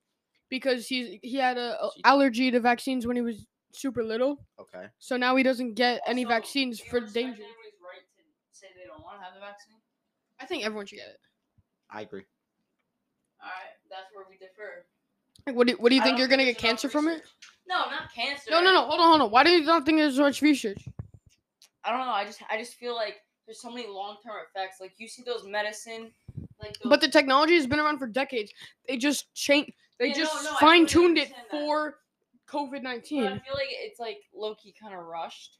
[0.49, 4.39] because he's he had a, a allergy to vaccines when he was super little.
[4.59, 4.87] okay.
[4.99, 7.33] So now he doesn't get any Also, vaccines do you for respect danger.
[7.43, 9.75] anybody's right to say they don't want to have the vaccine?
[10.39, 11.19] I think everyone should get it.
[11.89, 12.23] I agree.
[13.41, 14.85] All right, that's where we differ.
[15.47, 16.89] Like, what do, what do you I think don't you're gonna get there's enough cancer
[16.89, 17.11] from it?
[17.11, 17.27] research.
[17.67, 18.51] No, not cancer.
[18.51, 18.85] No, no, no.
[18.85, 19.31] Hold on, hold on.
[19.31, 20.83] Why do you not think there's so much research?
[21.83, 22.11] I don't know.
[22.11, 24.79] I just, I just feel like there's so many long term effects.
[24.81, 26.11] Like you see those medicine,
[26.61, 28.51] like those, But the technology has been around for decades.
[28.87, 29.71] They just change.
[29.99, 31.57] They Yeah, no, just no, I fine tuned it understand that.
[31.67, 31.95] for
[32.51, 35.57] COVID But I feel like it's like low key kind of rushed.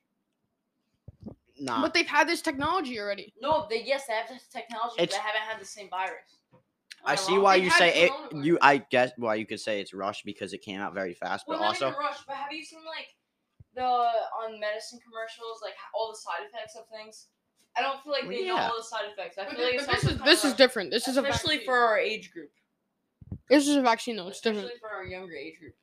[1.59, 1.81] Nah.
[1.81, 3.33] But they've had this technology already.
[3.41, 6.39] No, they yes, they have this technology, but they haven't had the same virus.
[6.53, 6.59] Am
[7.05, 8.11] I see why They you say it.
[8.11, 8.45] coronavirus.
[8.45, 11.45] You, I guess why you could say it's rushed because it came out very fast,
[11.47, 12.25] Well, but not also even rushed.
[12.27, 13.07] But have you seen like
[13.75, 17.27] the on medicine commercials, like all the side effects of things?
[17.77, 19.37] I don't feel like Well, they know all the side effects.
[19.37, 20.91] I But, feel like thi- it's but this is this is different.
[20.91, 22.51] This is especially for our age group.
[23.49, 24.27] this is a vaccine though.
[24.27, 24.79] It's especially different.
[24.81, 25.75] for our younger age group.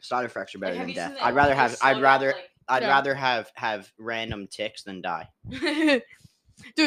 [0.00, 1.16] Side effects are better Like, than death.
[1.20, 1.76] I'd rather have.
[1.82, 2.28] I'd rather.
[2.28, 2.88] like, I'd Yeah.
[2.88, 5.28] rather have have random ticks than die.
[5.50, 6.02] Dude,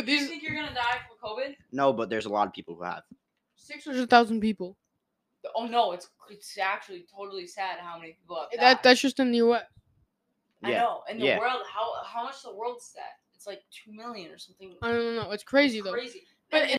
[0.05, 1.55] Do you think you're gonna die from COVID?
[1.71, 3.03] No, but there's a lot of people who have.
[3.55, 4.77] six hundred thousand people.
[5.55, 8.59] Oh no, it's it's actually totally sad how many people have died.
[8.59, 9.63] That that's just in the U.S.
[10.63, 10.81] I Yeah.
[10.81, 11.01] know.
[11.09, 11.39] In the Yeah.
[11.39, 13.17] world, how how much the world's at?
[13.33, 14.75] It's like two million or something.
[14.83, 15.31] I don't know.
[15.31, 15.93] It's crazy It's though.
[15.93, 16.21] Crazy.
[16.51, 16.77] But And-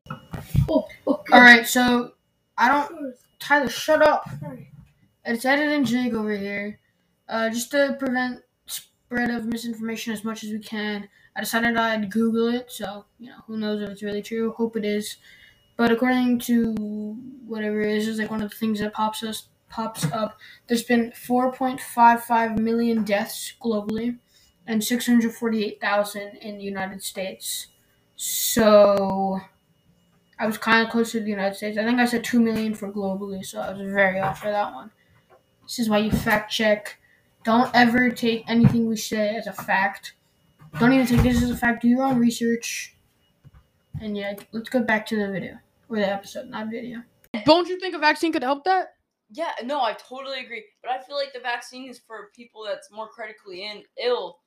[0.68, 2.12] Oh, oh All right, so
[2.56, 3.14] I don't.
[3.40, 4.28] Tyler, shut up.
[5.24, 6.80] It's Ed and Jake over here.
[7.28, 12.10] Uh, just to prevent spread of misinformation as much as we can, I decided I'd
[12.10, 12.72] Google it.
[12.72, 14.52] So you know, who knows if it's really true?
[14.52, 15.16] Hope it is.
[15.76, 16.74] But according to
[17.46, 20.38] whatever it is, is like one of the things that pops us pops up.
[20.66, 24.18] There's been 4.55 million deaths globally,
[24.66, 27.68] and 648,000 in the United States.
[28.16, 29.40] So
[30.38, 31.78] I was kind of close to the United States.
[31.78, 34.74] I think I said 2 million for globally, so I was very off for that
[34.74, 34.90] one.
[35.64, 36.98] This is why you fact check.
[37.44, 40.14] Don't ever take anything we say as a fact.
[40.78, 41.82] Don't even take this as a fact.
[41.82, 42.96] Do your own research.
[44.00, 45.58] And yeah, let's go back to the video.
[45.88, 47.02] Or the episode, not video.
[47.44, 48.94] Don't you think a vaccine could help that?
[49.32, 50.64] yeah, no, I totally agree.
[50.82, 54.38] But I feel like the vaccine is for people that's more critically in ill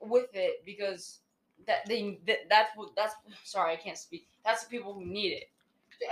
[0.00, 1.20] with it because
[1.66, 4.28] that they that, that's what that's sorry I can't speak.
[4.44, 5.44] That's the people who need it.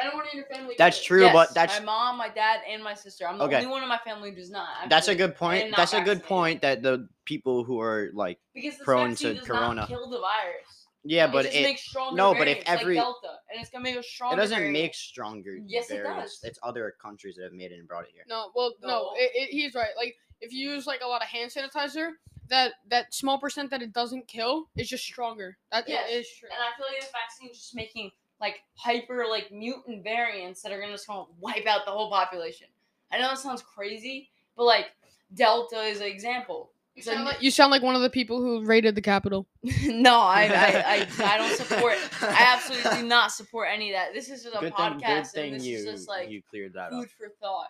[0.01, 0.75] Anyone in your family?
[0.79, 3.27] That's true, Yes, but that's my mom, my dad, and my sister.
[3.29, 3.57] I'm the Okay.
[3.57, 4.88] only one in my family who does not.
[4.88, 5.62] that's a good point.
[5.62, 9.35] and not That's a good point that the people who are like because prone to
[9.35, 9.75] does corona.
[9.83, 10.87] not kill the virus.
[11.05, 13.61] yeah, but it just it makes stronger no, but if variants, like every- Delta, and
[13.61, 14.37] it's gonna make a stronger.
[14.37, 14.73] it doesn't variant.
[14.73, 15.59] make stronger.
[15.66, 16.40] Yes, it does.
[16.42, 18.25] It's other countries that have made it and brought it here.
[18.29, 19.11] No, well, no, No.
[19.16, 19.90] It, it, he's right.
[19.97, 22.11] Like, if you use like a lot of hand sanitizer,
[22.49, 25.57] that that small percent that it doesn't kill is just stronger.
[25.73, 26.49] That Yes, is true.
[26.53, 28.11] And I feel like the vaccine is just making
[28.44, 32.66] like hyper like mutant variants that are gonna just gonna wipe out the whole population.
[33.11, 34.87] I know that sounds crazy, but like
[35.35, 36.70] Delta is an example.
[36.94, 39.00] You It's a sound, like, you sound like one of the people who raided the
[39.02, 39.48] Capitol.
[39.87, 41.94] no, I, I, I, I don't support.
[42.22, 44.14] I absolutely do not support any of that.
[44.14, 46.30] This is just a Good thing, podcast, good and thing this you is just like
[46.30, 47.00] you cleared that up.
[47.00, 47.66] food for thought.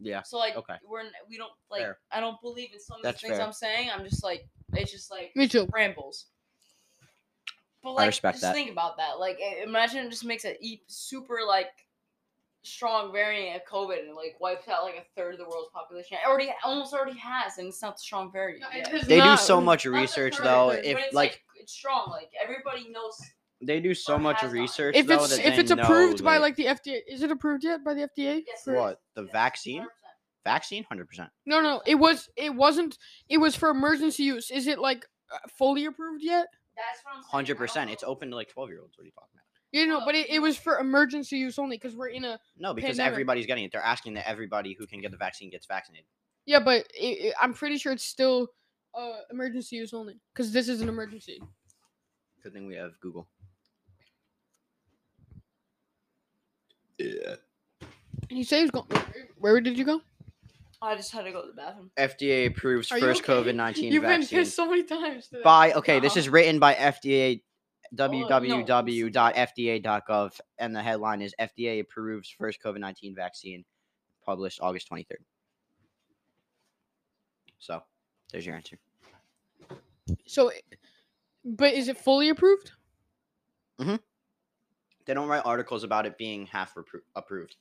[0.00, 0.22] Yeah.
[0.22, 0.74] So like, Okay.
[0.88, 1.80] we're we don't like.
[1.80, 1.98] Fair.
[2.12, 3.44] I don't believe in some of the things fair.
[3.44, 3.90] I'm saying.
[3.92, 5.66] I'm just like, it's just like Me too.
[5.72, 6.26] rambles.
[7.82, 8.54] But like, respect just that.
[8.54, 9.18] think about that.
[9.20, 11.70] Like, imagine it just makes a e- super like
[12.62, 16.18] strong variant of COVID and like wipes out like a third of the world's population.
[16.22, 18.64] It already almost already has, and it's not the strong variant.
[18.74, 19.06] yet.
[19.06, 20.70] They do so much research third, though.
[20.70, 22.10] If it's like it's strong.
[22.10, 23.18] Like everybody knows.
[23.62, 26.38] they do so much research If though it's that if they it's approved know, by
[26.38, 28.42] like the FDA, is it approved yet by the FDA?
[28.46, 29.86] Yes, For- what the Yes, vaccine 100%.
[30.44, 31.30] vaccine hundred percent.
[31.46, 32.98] No, no, it was it wasn't.
[33.28, 34.50] It was for emergency use.
[34.50, 36.48] Is it like uh, fully approved yet?
[36.78, 37.90] That's what I'm Hundred percent.
[37.90, 38.96] It's open to like twelve year olds.
[38.96, 39.44] What are you talking about?
[39.72, 42.72] You know, but it, it was for emergency use only because we're in a No,
[42.72, 43.12] because Pandemic.
[43.12, 43.72] everybody's getting it.
[43.72, 46.06] They're asking that everybody who can get the vaccine gets vaccinated.
[46.46, 48.48] yeah, but it, it, I'm pretty sure it's still
[48.94, 51.38] uh emergency use only because this is an emergency.
[52.42, 53.28] Good thing we have Google.
[56.98, 57.34] Yeah.
[58.30, 58.86] And you say he's going.
[59.38, 60.00] Where did you go?
[60.80, 61.90] I just had to go to the bathroom.
[61.98, 63.32] FDA approves Are you first okay?
[63.32, 65.26] COVID nineteen You've been vaccine pissed so many times.
[65.28, 65.42] Today.
[65.42, 65.98] by okay.
[66.00, 67.42] This is written by FDA
[67.98, 68.80] oh, www.fda.gov
[70.58, 73.64] and the headline is FDA approves first COVID nineteen vaccine,
[74.24, 75.24] published August twenty third.
[77.58, 77.82] So
[78.30, 78.78] there's your answer.
[80.26, 80.52] So,
[81.44, 82.70] but is it fully approved?
[83.80, 83.96] Mm-hmm.
[85.06, 87.56] They don't write articles about it being half repro- approved.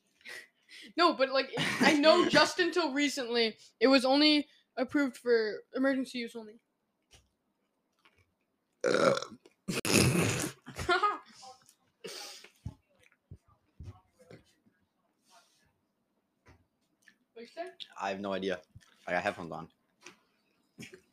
[0.95, 1.49] No, but like
[1.81, 6.53] I know just until recently it was only approved for emergency use only.
[17.33, 17.69] What'd you say?
[18.01, 18.59] I have no idea.
[19.07, 19.67] I got headphones on.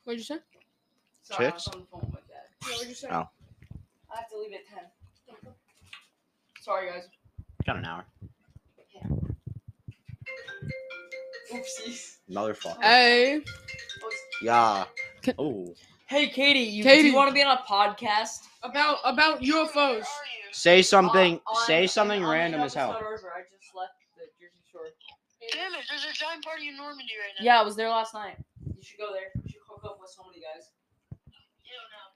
[0.05, 0.39] What'd you say?
[1.23, 1.69] Sorry, Chicks?
[1.69, 2.49] I was on the phone with that.
[2.63, 3.09] Yeah, what'd you say?
[3.11, 3.29] Oh.
[4.11, 4.85] I have to leave at ten.
[6.61, 7.09] Sorry, guys.
[7.67, 8.05] Got an hour.
[11.55, 12.17] Oopsies.
[12.31, 12.83] Motherfucker.
[12.83, 13.41] Hey,
[14.43, 14.85] Yeah.
[15.23, 15.75] Can- Oh.
[16.07, 17.09] Hey, Katie, you, do Katie.
[17.09, 18.41] you want to be on a podcast?
[18.63, 20.07] about about UFOs.
[20.53, 21.35] Say something.
[21.35, 22.93] On- on- say something on the random as hell.
[22.93, 24.89] I just left the Jersey Shore.
[25.53, 27.45] Damn it, there's a giant party in Normandy right now.
[27.45, 28.37] Yeah, I was there last night.
[28.65, 29.31] You should go there.
[29.35, 30.71] You should hook up with so many guys.
[31.65, 32.09] You don't know.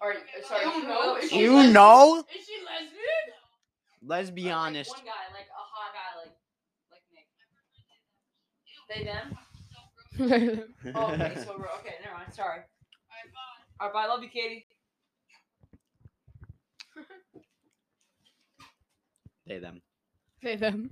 [0.00, 0.64] All right, uh, sorry.
[0.66, 1.14] You you know?
[1.14, 1.72] know- Is she You lesbian?
[1.72, 2.24] know?
[2.34, 3.26] Is she lesbian?
[4.02, 4.90] Let's be Like, honest.
[4.90, 6.39] One guy, like a hot guy, like like Nick.
[8.90, 9.36] They them?
[10.94, 11.94] Oh, okay, so we're okay.
[12.02, 12.34] Never mind.
[12.34, 12.60] Sorry.
[13.80, 14.06] All right, bye.
[14.06, 14.66] Love you, Katie.
[19.46, 19.82] They them.
[20.44, 20.90] Say them.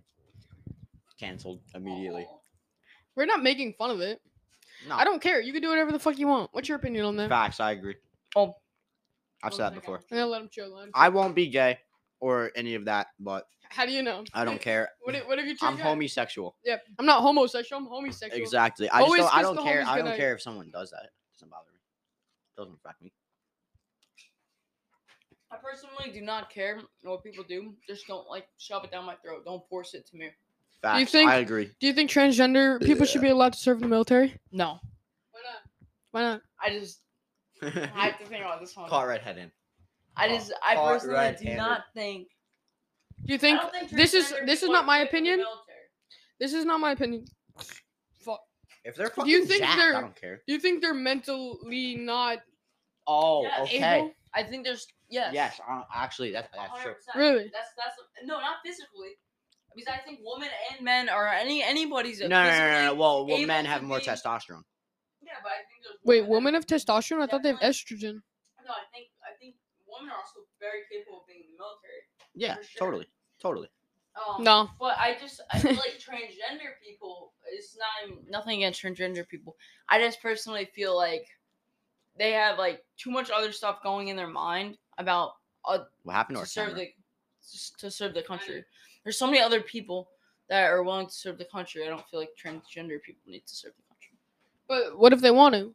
[1.21, 2.27] Canceled immediately.
[2.29, 2.41] Oh.
[3.15, 4.21] We're not making fun of it.
[4.89, 4.97] No.
[4.97, 5.41] I don't care.
[5.41, 6.51] You can do whatever the fuck you want.
[6.53, 7.29] What's your opinion on that?
[7.29, 7.61] Facts.
[7.61, 7.95] I agree.
[8.35, 8.57] Oh.
[9.45, 10.01] I've said that before.
[10.11, 10.75] I'm gonna let him chill.
[10.75, 11.79] Let him I won't be gay
[12.20, 14.24] or any of that, but How do you know?
[14.35, 14.90] I don't care.
[15.02, 15.83] What if, what if you I'm turn gay?
[15.85, 16.57] homosexual.
[16.64, 16.83] Yep.
[16.98, 17.81] I'm not homosexual.
[17.81, 18.42] I'm homosexual.
[18.42, 18.90] Exactly.
[18.90, 19.85] I just Always don't, I don't care.
[19.87, 21.04] I don't care if someone does that.
[21.04, 21.78] It doesn't bother me.
[22.57, 23.12] doesn't affect me.
[25.50, 27.74] I personally do not care what people do.
[27.87, 29.44] Just don't like shove it down my throat.
[29.46, 30.28] Don't force it to me.
[30.83, 31.11] Facts.
[31.11, 31.70] think- I agree.
[31.81, 34.38] Do you think transgender people should be allowed to serve in the military?
[34.52, 34.78] No,
[35.31, 35.62] Why not?
[36.11, 36.42] Why not?
[36.62, 37.00] I just
[37.62, 38.88] I have to think about this one.
[38.88, 39.50] Caught redhead in.
[40.18, 41.57] I just I Caught personally do red-handed.
[41.57, 42.28] not think.
[43.24, 45.46] Do you think think this is this is not my fit for the opinion?
[46.40, 47.24] This is not my opinion.
[48.24, 48.40] Fuck.
[48.85, 50.42] If they're fucking Do you think jacked, they're- I don't care.
[50.46, 52.38] Do you think they're mentally not
[53.07, 53.98] Oh, Yeah, okay.
[53.98, 54.12] able?
[54.35, 55.33] I think there's yes.
[55.33, 56.92] Yes, uh, actually, that, that's true.
[56.92, 57.18] 100%.
[57.18, 57.50] Really?
[57.52, 59.16] That's that's no, not physically.
[59.74, 62.20] Because I think women and men are any anybody's.
[62.20, 62.94] No, no, no, no, no.
[62.94, 64.62] Well, well men have more be- testosterone.
[65.22, 67.22] Yeah, but I think there's Wait, women have testosterone?
[67.22, 68.20] I thought they have estrogen.
[68.64, 69.09] No, I think
[69.99, 72.03] women are also very capable of being in the military.
[72.35, 72.87] Yeah, sure.
[72.87, 73.07] totally,
[73.41, 73.69] totally.
[74.17, 74.69] Um, No.
[74.81, 77.33] But I just I feel like transgender people.
[77.51, 79.57] It's not even, nothing against transgender people.
[79.89, 81.27] I just personally feel like
[82.19, 85.33] they have like too much other stuff going in their mind about
[85.65, 86.85] uh, What happened to to our serve camera?
[86.87, 86.93] the
[87.43, 88.65] s- to serve the country.
[89.05, 90.09] There's so many other people
[90.49, 91.85] that are willing to serve the country.
[91.85, 94.17] I don't feel like transgender people need to serve the country.
[94.67, 95.75] But what if they want to?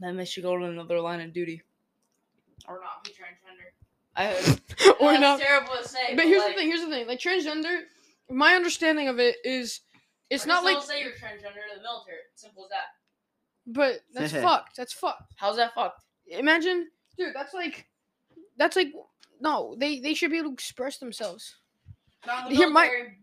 [0.00, 1.62] Then they should go to another line of duty.
[2.68, 3.70] Or not be transgender.
[4.16, 4.32] I
[5.00, 5.40] or that's not?
[5.40, 6.14] terrible to say.
[6.14, 6.68] But here's like, the thing.
[6.68, 7.06] Here's the thing.
[7.06, 7.82] Like transgender,
[8.30, 9.80] my understanding of it is,
[10.30, 10.74] it's or not just like.
[10.74, 12.18] don't say you're transgender in the military.
[12.34, 12.86] Simple as that.
[13.66, 14.76] But that's fucked.
[14.76, 15.32] That's fucked.
[15.36, 16.04] How's that fucked?
[16.28, 16.88] Imagine,
[17.18, 17.34] dude.
[17.34, 17.86] That's like,
[18.56, 18.92] that's like,
[19.40, 19.74] no.
[19.78, 21.56] They they should be able to express themselves.
[22.26, 23.18] Not in the Here, my- military.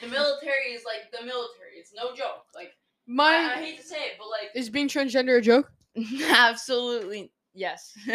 [0.00, 1.76] The military is like the military.
[1.76, 2.46] It's no joke.
[2.54, 2.72] Like
[3.06, 5.70] My I, I hate to say it, but like is being transgender a joke?
[6.30, 7.92] absolutely yes.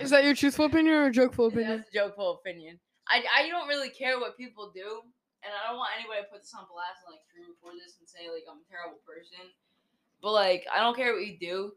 [0.00, 1.78] Is that your truthful opinion or a jokeful opinion?
[1.78, 2.78] That's a jokeful opinion.
[3.08, 5.00] I, I don't really care what people do,
[5.44, 8.08] and I don't want anybody to put this on blast and like re-record this and
[8.08, 9.46] say like I'm a terrible person.
[10.22, 11.72] But like I don't care what you do.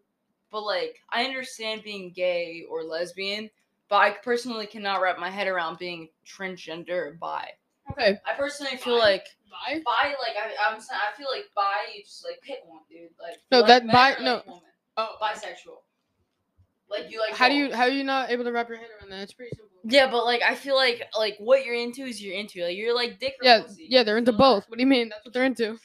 [0.51, 3.49] But like I understand being gay or lesbian,
[3.89, 7.47] but I personally cannot wrap my head around being transgender or bi.
[7.91, 8.17] Okay.
[8.25, 8.99] I personally feel Bi?
[8.99, 9.81] like Bye.
[9.85, 13.09] bi like I I'm sa- I feel like bi you just like pick one dude
[13.21, 14.41] like No, like that bi- no.
[14.47, 14.61] woman?
[14.97, 15.81] Oh, bisexual.
[16.89, 18.87] Like you like how do you how are you not able to wrap your head
[18.99, 19.21] around that?
[19.21, 19.69] It's pretty simple.
[19.83, 22.63] Yeah, but like I feel like like what you're into is you're into.
[22.63, 23.85] Like you're like dick or Yeah, pussy.
[23.89, 24.43] yeah, they're into Feel that?
[24.43, 24.69] both.
[24.69, 25.09] What do you mean?
[25.09, 25.77] That's what they're into.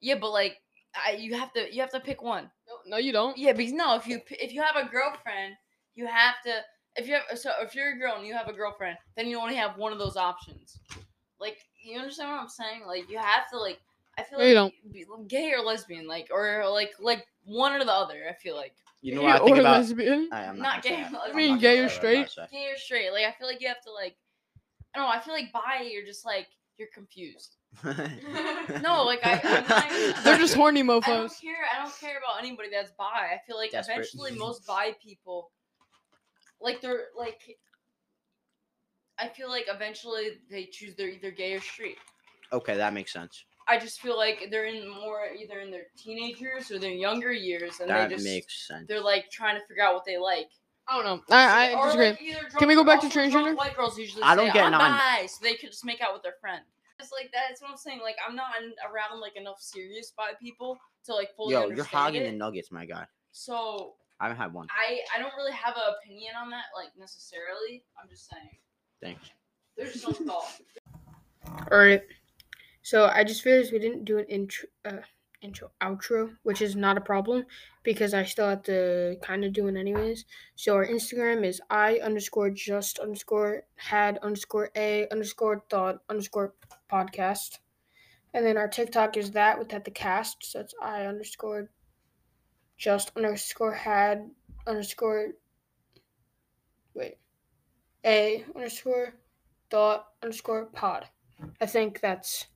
[0.00, 0.56] Yeah, but like
[0.94, 2.50] I, you have to you have to pick one.
[2.68, 3.36] No, no you don't.
[3.36, 5.54] Yeah, because no, if you if you have a girlfriend,
[5.94, 6.60] you have to
[6.96, 9.38] if you have so if you're a girl and you have a girlfriend, then you
[9.40, 10.78] only have one of those options.
[11.40, 12.82] Like you understand what I'm saying?
[12.86, 13.80] Like you have to like
[14.18, 14.92] I feel No, like you don't.
[14.92, 18.22] be- gay or lesbian, like or like like one or the other.
[18.28, 19.78] I feel like You know what I think or about?
[19.78, 20.28] lesbian.
[20.32, 21.14] I, am Not not, gonna gay, say it.
[21.24, 23.12] I I'm mean not gay gonna or say what I'm about gay or straight.
[23.12, 24.16] Like I feel like you have to like
[24.94, 25.12] I don't know.
[25.14, 27.56] I feel like bi, you're just like you're confused.
[28.82, 31.00] No, like I, I'm not even- They're just horny I don't
[31.40, 31.54] care.
[31.74, 33.04] I don't care about anybody that's bi.
[33.04, 33.94] I feel like Desperate.
[33.98, 35.50] eventually most bi people,
[36.60, 37.40] like they're like,
[39.18, 41.98] I feel like eventually they choose they're either gay or straight.
[42.52, 43.44] okay, that makes sense.
[43.70, 47.32] I just feel like they're in more either in their teenage years or their younger
[47.32, 48.86] years, and that they just makes sense.
[48.88, 50.48] they're like trying to figure out what they like.
[50.88, 51.36] I don't know.
[51.36, 52.34] I, I disagree.
[52.34, 53.56] like, Can we go back to drunk- transgender?
[53.56, 56.00] White girls usually I don't say, get I'm non- bi, so they could just make
[56.00, 56.62] out with their friend.
[56.98, 58.00] It's like that's what I'm saying.
[58.02, 58.48] Like I'm not
[58.90, 62.30] around like enough serious bi people to like fully Yo, understand you're hogging it.
[62.32, 63.06] the nuggets, my guy.
[63.32, 64.66] So I haven't had one.
[64.70, 67.84] I I don't really have an opinion on that like necessarily.
[68.02, 68.50] I'm just saying
[69.00, 69.30] Thanks.
[69.76, 70.50] there's some thought.
[71.70, 72.02] All right.
[72.90, 75.02] So I just realized we didn't do an intro, uh,
[75.42, 77.46] intro, outro, which is not a problem
[77.84, 80.24] because I still have to kind of do it anyways.
[80.56, 86.54] So our Instagram is I underscore just underscore had underscore a underscore thought underscore
[86.90, 87.58] podcast,
[88.34, 90.38] and then our TikTok is that without the cast.
[90.42, 91.70] So it's I underscore
[92.76, 94.28] just underscore had
[94.66, 95.28] underscore
[96.94, 97.18] wait
[98.04, 99.14] a underscore
[99.70, 101.06] thought underscore pod.
[101.60, 102.49] I think that's.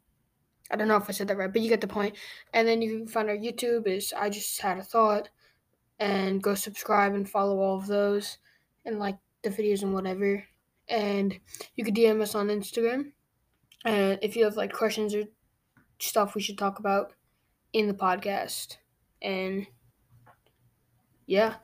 [0.75, 2.17] I don't know if I said that right, but you get the point.
[2.53, 5.29] And then you can find our YouTube is I just had a thought,
[6.01, 8.39] and go subscribe and follow all of those,
[8.85, 10.45] and like the videos and whatever.
[10.89, 11.39] And
[11.77, 13.13] you could DM us on Instagram,
[13.85, 15.23] and if you have like questions or
[16.01, 17.13] stuff we should talk about
[17.73, 18.79] in the podcast,
[19.23, 19.69] and
[21.27, 21.55] yeah,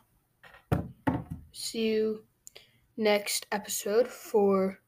[1.51, 2.23] see you
[2.97, 4.79] next episode for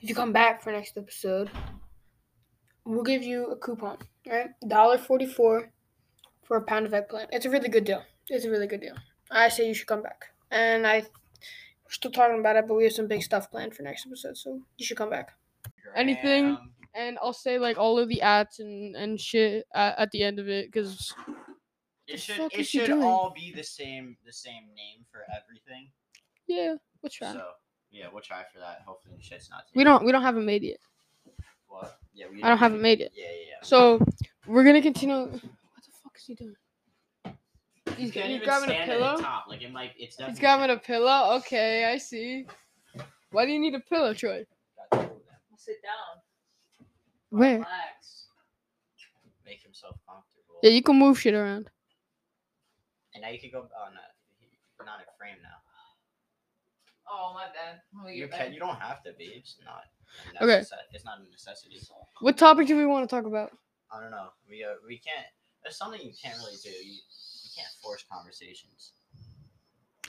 [0.00, 1.48] if you come back for next episode
[2.88, 4.50] we'll give you a coupon, right?
[4.66, 5.70] Dollar forty four
[6.44, 7.30] for a pound of eggplant.
[7.32, 8.02] It's a really good deal.
[8.28, 8.96] It's a really good deal.
[9.30, 10.26] I say you should come back.
[10.50, 13.82] And I we're still talking about it, but we have some big stuff planned for
[13.82, 15.32] next episode, so you should come back.
[15.94, 16.56] Anything?
[16.94, 20.38] And I'll say like all of the ads and and shit at, at the end
[20.38, 21.14] of it because
[22.06, 25.20] It should fuck it is he should all be the same the same name for
[25.36, 25.90] everything.
[26.46, 27.32] yeah, we'll try.
[27.32, 27.44] So
[27.90, 28.82] yeah, we'll try for that.
[28.86, 29.64] Hopefully the shit's not.
[29.74, 30.78] We don't we don't have it made yet.
[31.68, 31.98] What?
[32.14, 33.12] Yeah, we I don't have it made yet.
[33.14, 33.30] Yeah, yeah.
[33.30, 33.62] yeah.
[33.62, 34.04] So
[34.46, 35.16] we're gonna continue.
[35.16, 36.56] What the fuck is he doing?
[37.96, 39.16] He's, can't he's even grabbing a stand at pillow.
[39.16, 39.46] the top.
[39.48, 39.92] Like it might.
[39.98, 40.32] It's definitely.
[40.32, 41.36] He's grabbing a pillow.
[41.38, 42.46] Okay, I see.
[43.30, 44.44] Why do you need a pillow, Troy?
[44.92, 45.38] Got two of them.
[45.56, 46.22] Sit down.
[47.30, 47.58] Where?
[47.58, 48.26] Relax.
[49.44, 50.60] Make himself comfortable.
[50.62, 51.70] Yeah, you can move shit around.
[53.14, 53.60] And now you can go.
[53.60, 55.48] Oh no, not in frame now.
[57.10, 57.80] Oh my bad.
[58.14, 58.38] You can.
[58.38, 58.52] back.
[58.52, 59.24] You don't have to be.
[59.24, 59.84] It's not.
[60.40, 60.58] Okay.
[60.92, 61.78] It's not a necessity.
[62.20, 63.50] What topic do we want to talk about?
[63.92, 64.28] I don't know.
[64.48, 65.26] We uh, we can't.
[65.62, 66.70] There's something you can't really do.
[66.70, 68.92] You, you can't force conversations.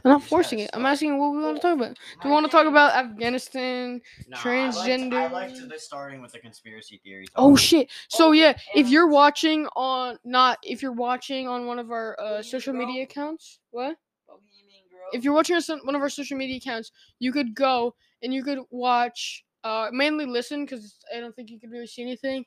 [0.06, 0.70] I'm not You just forcing gotta it.
[0.76, 0.94] I'm start.
[0.94, 1.98] asking what we want to talk about.
[2.22, 4.02] Do we want to talk about Afghanistan?
[4.28, 5.32] No, I liked, I Transgender.
[5.32, 7.26] liked the starting with the conspiracy theory.
[7.36, 7.64] Oh topic.
[7.64, 7.90] shit!
[8.08, 12.42] So yeah, if you're watching on not if you're watching on one of our uh,
[12.42, 13.98] social media accounts, what?
[14.28, 15.10] Bohemian Grove.
[15.14, 17.94] If you're watching us on one of our social media accounts, you could go
[18.24, 19.44] and you could watch.
[19.64, 22.46] Uh, mainly listen because I don't think you could really see anything.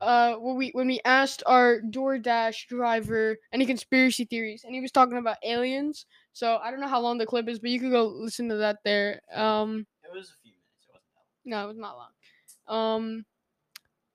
[0.00, 4.92] Uh, when we when we asked our DoorDash driver any conspiracy theories, and he was
[4.92, 6.04] talking about aliens.
[6.32, 8.56] So I don't know how long the clip is, but you could go listen to
[8.56, 9.20] that there.
[9.34, 10.86] Um, It was a few minutes.
[10.88, 11.62] It wasn't that long.
[11.62, 12.96] no, it was not long.
[12.96, 13.24] Um,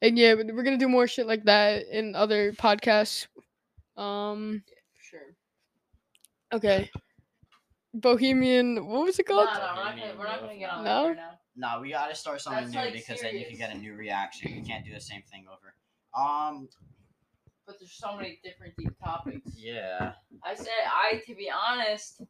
[0.03, 3.27] and yeah, but we're gonna do more shit like that in other podcasts.
[3.97, 5.35] Um, yeah, sure.
[6.53, 6.89] okay.
[7.93, 9.49] Bohemian, what was it called?
[9.51, 11.07] no, we're not gonna, we're not gonna get on No?
[11.09, 11.37] right now.
[11.55, 13.93] No, we gotta start something That's, new like, because then you can get a new
[13.93, 14.55] reaction.
[14.55, 15.73] You can't do the same thing over.
[16.17, 16.69] Um.
[17.67, 19.51] But there's so many different deep topics.
[19.55, 20.13] Yeah.
[20.43, 22.21] I said I, to be honest,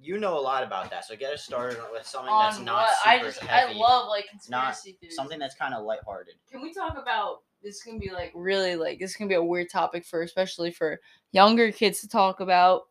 [0.00, 2.82] You know a lot about that, so get us started with something on that's not
[2.82, 3.74] what super I just heavy.
[3.74, 5.16] I love like not conspiracy theories.
[5.16, 6.34] something that's kind of lighthearted.
[6.50, 7.76] Can we talk about this?
[7.76, 10.70] Is gonna be like really like this is gonna be a weird topic for especially
[10.70, 11.00] for
[11.32, 12.82] younger kids to talk about.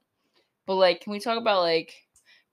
[0.67, 1.93] But like, can we talk about like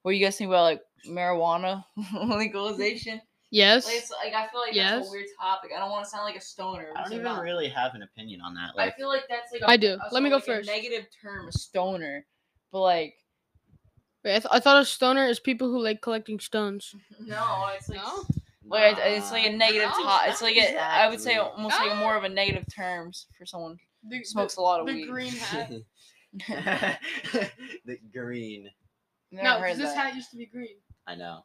[0.06, 1.82] what do you guys think about like marijuana
[2.28, 3.20] legalization?
[3.50, 3.86] Yes.
[3.86, 5.72] Like, like I feel like that's a weird topic.
[5.74, 6.90] I don't want to sound like a stoner.
[6.94, 7.42] I don't even not.
[7.42, 8.70] really have an opinion on that.
[8.78, 9.94] I feel like that's like a, I do.
[10.00, 10.68] a- Let me go like, a first.
[10.68, 12.24] negative term, a stoner.
[12.70, 13.14] But like,
[14.24, 16.94] Wait, I, th- I thought a stoner is people who like collecting stones.
[17.20, 18.24] no, it's like No?
[18.64, 20.20] Like it's- it's like a negative No, top.
[20.26, 22.18] It's like a, I would say almost like more ah!
[22.18, 23.76] of a negative terms for someone
[24.08, 24.92] The, who smokes a lot of weed.
[24.92, 25.10] the weed.
[25.10, 25.72] green hat.
[27.84, 28.70] the green.
[29.36, 30.76] Never no, because this hat used to be green.
[31.06, 31.44] I know.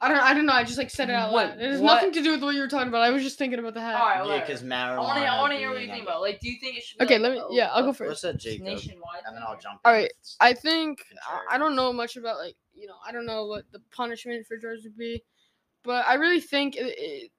[0.00, 0.18] I don't.
[0.18, 0.52] I don't know.
[0.52, 1.60] I just like said it out Wait, loud.
[1.60, 1.94] It has what?
[1.94, 3.02] nothing to do with what you were talking about.
[3.02, 3.94] I was just thinking about the hat.
[4.00, 4.46] Alright, Yeah, whatever.
[4.46, 4.98] because I marijuana.
[4.98, 5.24] want to.
[5.26, 6.20] I want to hear what you green, think I'm- about.
[6.22, 6.98] Like, do you think it should?
[6.98, 8.24] Be Okay, like, let me- a- yeah, I'll go Let's first.
[8.24, 9.22] let Jacob, Nationwide.
[9.26, 9.80] and then I'll jump.
[9.84, 12.96] All in right, with I think I, I don't know much about like you know
[13.06, 15.22] I don't know what the punishment for drugs would be,
[15.84, 17.30] but I really think it, it,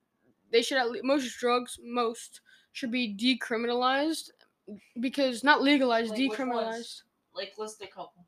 [0.50, 2.40] they should at least most drugs most
[2.72, 4.30] should be decriminalized
[5.02, 7.04] because not legalized Like, which decriminalized ones?
[7.36, 8.26] Like, list a couple.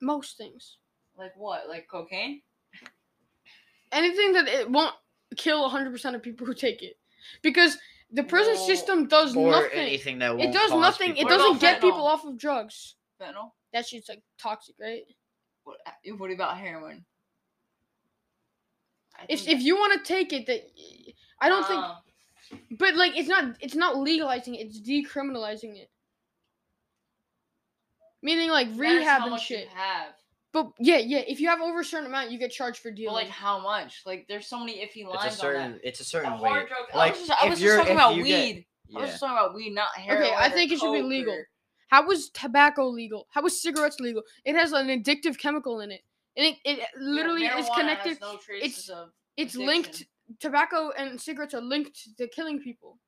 [0.00, 0.78] Most things
[1.16, 1.68] Like what?
[1.68, 2.42] Like cocaine?
[3.92, 4.94] anything that it won't
[5.36, 6.96] kill 100% of people who take it
[7.42, 7.76] because
[8.12, 9.78] The prison Well, system does or nothing.
[9.78, 11.14] anything that won't It does cause nothing.
[11.14, 11.88] people It doesn't get die.
[11.88, 12.96] people off of drugs.
[13.20, 13.52] Fentanyl.
[13.72, 15.02] That shit's like toxic, right?
[15.64, 17.04] What, uh, what about heroin?
[19.28, 20.62] If if you want to take it, that
[21.40, 21.78] I don't think.
[21.84, 21.94] Uh,
[22.78, 23.54] But like, it's not.
[23.60, 24.66] It's not legalizing it.
[24.66, 25.88] It's decriminalizing it.
[28.22, 29.64] Meaning like that's rehab how and much shit.
[29.64, 30.12] You have.
[30.52, 31.18] But yeah, yeah.
[31.26, 33.14] If you have over a certain amount, you get charged for But dealing.
[33.14, 34.02] like how much?
[34.04, 35.62] Like there's so many iffy lines It's a certain.
[35.62, 35.80] on that.
[35.88, 36.68] It's a A certain hard way.
[36.68, 36.80] drug.
[36.94, 38.30] Like I was just, I if was just you're talking if about you weed.
[38.32, 38.64] get
[38.96, 39.06] I was yeah.
[39.06, 40.24] just talking about weed, not heroin.
[40.24, 41.34] Okay, I or think it should be coke legal.
[41.34, 41.48] or-
[41.88, 43.26] How was tobacco legal?
[43.30, 44.22] How was cigarettes legal?
[44.44, 46.00] It has an addictive chemical in it,
[46.36, 48.08] and it, it Yeah, literally is marijuana connected.
[48.10, 49.66] Has no traces of It's addiction.
[49.66, 50.04] linked.
[50.40, 52.98] Tobacco and cigarettes are linked to killing people,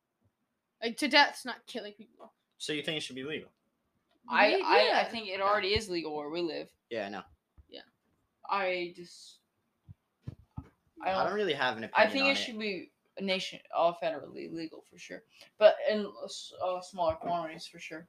[0.83, 2.33] like to deaths, not killing people.
[2.59, 3.51] So you think it should be legal?
[4.29, 6.69] I, Yeah, I, I think it already is legal where we live.
[6.91, 7.23] Yeah, I know.
[7.69, 7.81] Yeah.
[8.49, 9.39] I just.
[11.05, 11.27] I I don't.
[11.27, 12.09] don't really have an opinion.
[12.09, 15.23] I think on it should be a nation, all federally legal for sure,
[15.59, 18.07] but in uh, smaller quantities for sure.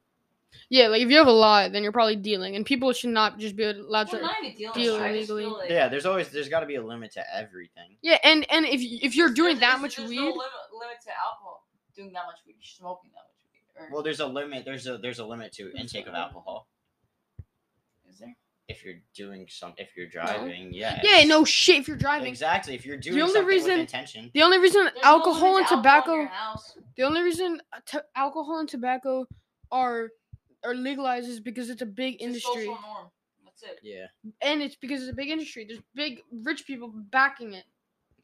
[0.70, 3.38] Yeah, like if you have a lot, then you're probably dealing, and people should not
[3.40, 4.26] just be allowed Well, to.
[4.26, 5.46] not deal with it, I just illegally.
[5.46, 7.96] like Yeah, there's always there's got to be a limit to everything.
[8.02, 10.38] Yeah, and and if if you're doing there's- that much there's weed, no limit,
[10.72, 11.66] limit to alcohol.
[11.96, 13.33] Doing that much weed, smoking that much weed.
[13.76, 14.64] Or, Well, there's a limit.
[14.64, 16.68] There's a there's a limit to intake of alcohol.
[18.08, 18.36] is there?
[18.68, 20.98] If you're doing some, if you're driving, yeah.
[21.02, 21.80] yeah, no shit.
[21.80, 22.74] If you're driving, Exactly.
[22.74, 24.30] If you're doing only something reason- with intention.
[24.32, 26.78] the only reason There's no alcohol limit and to alcohol in tobacco, your house.
[26.96, 29.26] the only reason uh, t- alcohol and tobacco
[29.70, 30.10] are
[30.64, 33.08] are legalized is because it's a big It's a industry, social norm.
[33.44, 33.80] That's it.
[33.82, 34.06] Yeah.
[34.40, 35.66] and it's because it's a big industry.
[35.66, 37.64] There's big rich people backing it.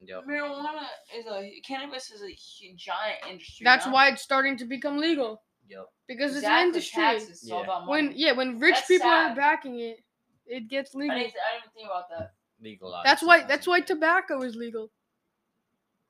[0.02, 0.24] Yep.
[0.26, 3.64] Marijuana is a cannabis is a hu- giant industry.
[3.64, 3.92] That's now.
[3.92, 5.86] why it's starting to become legal Yep.
[6.08, 6.38] because exactly.
[6.38, 7.02] it's an industry.
[7.02, 7.60] Taxes, it's Yeah.
[7.62, 9.98] about When yeah, when rich That's people are backing it,
[10.46, 11.16] it gets I legal.
[11.18, 12.32] didn't, I didn't think about that.
[12.62, 13.06] Legalized.
[13.06, 14.90] That's why that's why tobacco is legal.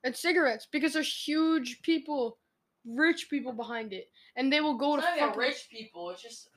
[0.03, 2.37] And cigarettes because there's huge people,
[2.85, 6.09] rich people behind it, and they will go It's to not even rich people.
[6.09, 6.49] It's just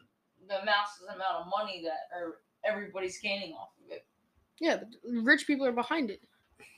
[0.48, 4.06] the massive amount of money that are everybody's gaining off of it.
[4.60, 4.88] yeah, but
[5.24, 6.22] rich people are behind it.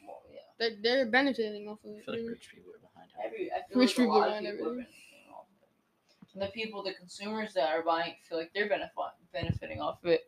[0.07, 0.22] Well,
[0.59, 0.68] yeah.
[0.68, 2.04] They're, they're benefiting off of I it.
[2.04, 3.26] feel like rich people are behind it.
[3.26, 4.86] Every, I feel Rich like a people lot behind people are everything.
[4.86, 6.32] benefiting off of it.
[6.34, 8.92] And the people, the consumers that are buying, feel like they're benefit,
[9.32, 10.24] benefiting off of it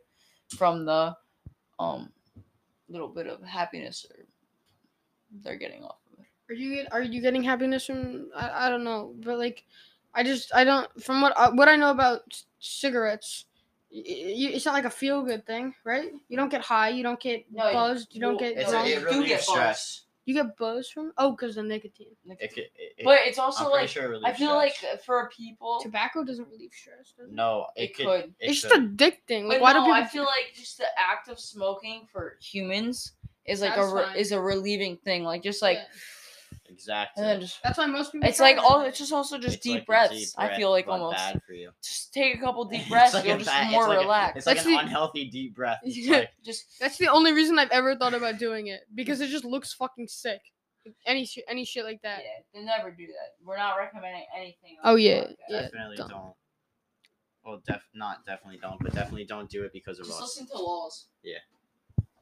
[0.57, 1.15] from the
[1.79, 2.11] um
[2.89, 4.25] little bit of happiness or
[5.43, 6.25] they're getting off of it.
[6.49, 9.63] Are you get, are you getting happiness from I, I don't know, but like
[10.15, 13.45] I just I don't from what I, what I know about c- cigarettes.
[13.91, 16.09] y- y- It's not like a feel good thing, right?
[16.27, 18.87] You don't get high, you don't get No, you- buzzed, you don't get It's a,
[18.89, 19.49] You it do relieves get buzzed.
[19.49, 20.01] stress.
[20.29, 22.15] You get buzzed from oh, because the nicotine.
[22.39, 24.53] It could, it, it- But it's also I'm pretty like sure it I relieves feel
[24.53, 25.03] like stress.
[25.03, 27.33] for people, Tobacco doesn't relieve stress, does it?
[27.33, 28.05] no, it, it could.
[28.05, 28.23] could.
[28.39, 28.95] It it's just could.
[28.95, 29.45] addicting.
[29.47, 29.93] Like But why no, do people?
[29.93, 33.13] I feel like just the act of smoking for humans
[33.45, 34.19] is like a re- Satisfying.
[34.21, 35.23] is a relieving thing.
[35.23, 35.83] Like just like Yeah.
[36.81, 37.21] Exactly.
[37.23, 38.27] and then just That's why most people.
[38.27, 40.13] it's like all it's just also just deep like breaths.
[40.17, 41.71] deep I feel like almost bad for you.
[41.83, 43.13] just take a couple deep breaths.
[43.13, 44.37] like you'll just bad- it's more like a- relaxed.
[44.37, 45.79] It's like That's an the- unhealthy deep breath.
[45.83, 46.17] Yeah.
[46.17, 49.45] like just That's the only reason I've ever thought about doing it because it just
[49.45, 50.41] looks fucking sick.
[51.05, 52.23] Any shit, any shit like yeah, that.
[52.53, 53.35] they never do that.
[53.45, 54.77] We're not recommending anything.
[54.83, 55.63] Oh, yeah, yeah.
[55.63, 56.09] definitely don't.
[56.09, 56.33] don't.
[57.45, 60.21] Well, def not definitely don't, but definitely don't do it because of Just us.
[60.39, 61.07] listen to laws.
[61.23, 61.37] Yeah.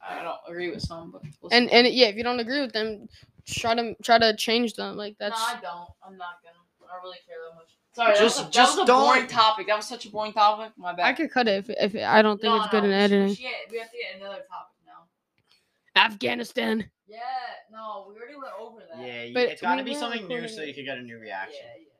[0.05, 1.63] I don't agree with some, but listen.
[1.63, 3.07] And and yeah, if you don't agree with them,
[3.47, 4.95] try to try to change them.
[4.97, 5.89] Like that's no, I don't.
[6.05, 6.55] I'm not gonna.
[6.89, 7.71] I don't really care that much.
[7.93, 9.67] Sorry, that Just- was a, just that was a boring don't- topic.
[9.67, 10.71] That was such a boring topic.
[10.77, 11.05] My bad.
[11.05, 13.27] I could cut it if, if I don't think No, it's good no, in editing.
[13.29, 15.07] We, should get- we have to get another topic now.
[15.95, 16.89] Afghanistan.
[17.07, 17.19] Yeah,
[17.71, 19.01] no, we already went over that.
[19.05, 21.17] Yeah, you, But it's got to be something new so you could get a new
[21.17, 21.55] reaction.
[21.63, 21.81] yeah, yeah.
[21.81, 21.93] yeah.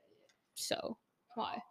[0.56, 0.98] So
[1.36, 1.62] why?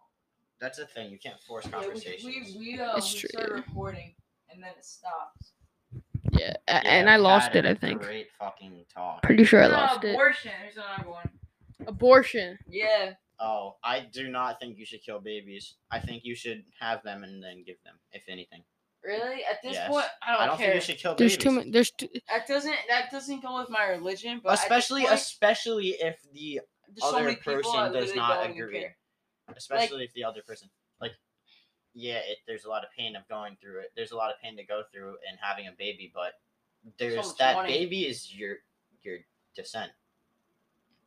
[0.61, 1.11] That's the thing.
[1.11, 2.25] You can't force Yeah, we- conversations.
[2.57, 3.29] we we, uh, It's we true.
[3.29, 4.15] started recording
[4.51, 5.53] and then it stops.
[6.33, 7.65] Yeah, Yeah, and I lost it.
[7.67, 8.01] I think.
[8.03, 9.23] Great fucking talk.
[9.23, 10.11] Pretty sure I No, lost it.
[10.15, 10.53] abortion.
[10.63, 11.31] Here's another one.
[11.87, 12.59] Abortion.
[12.69, 13.15] Yeah.
[13.39, 15.75] Oh, I do not think you should kill babies.
[15.91, 18.63] I think you should have them and then give them, if anything.
[19.05, 19.45] Really?
[19.45, 19.89] At this Yes.
[19.91, 20.67] point, I don't, I don't care.
[20.69, 21.45] think you should kill There's babies.
[21.45, 21.71] too many.
[21.71, 26.17] There's too, That doesn't that doesn't go with my religion, but especially, point, especially if
[26.33, 28.81] the, there's so other person does not agree.
[28.81, 28.97] care.
[29.55, 30.69] especially if the other person,
[31.01, 31.13] like,
[31.99, 33.93] yeah, it, there's a lot of pain of going through it.
[33.97, 36.35] There's a lot of pain to go through and having a baby, but
[36.99, 37.73] there's much that money.
[37.73, 38.57] baby is your
[39.03, 39.19] your
[39.55, 39.91] descent.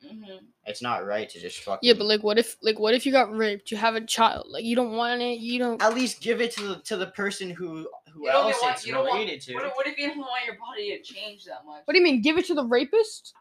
[0.05, 0.23] hmm
[0.65, 1.87] It's not right to just fucking.
[1.87, 3.69] yeah, but like, what if like what if you got raped?
[3.71, 4.47] You have a child.
[4.49, 5.39] Like you don't want it.
[5.39, 5.81] You don't.
[5.81, 8.73] at least give it to the to the person who who You else get what-
[8.75, 9.53] it's you don't want- related to.
[9.53, 11.81] What, if- what if you don't want your body to change that much?
[11.85, 12.21] What do you mean?
[12.21, 13.33] Give it to the rapist?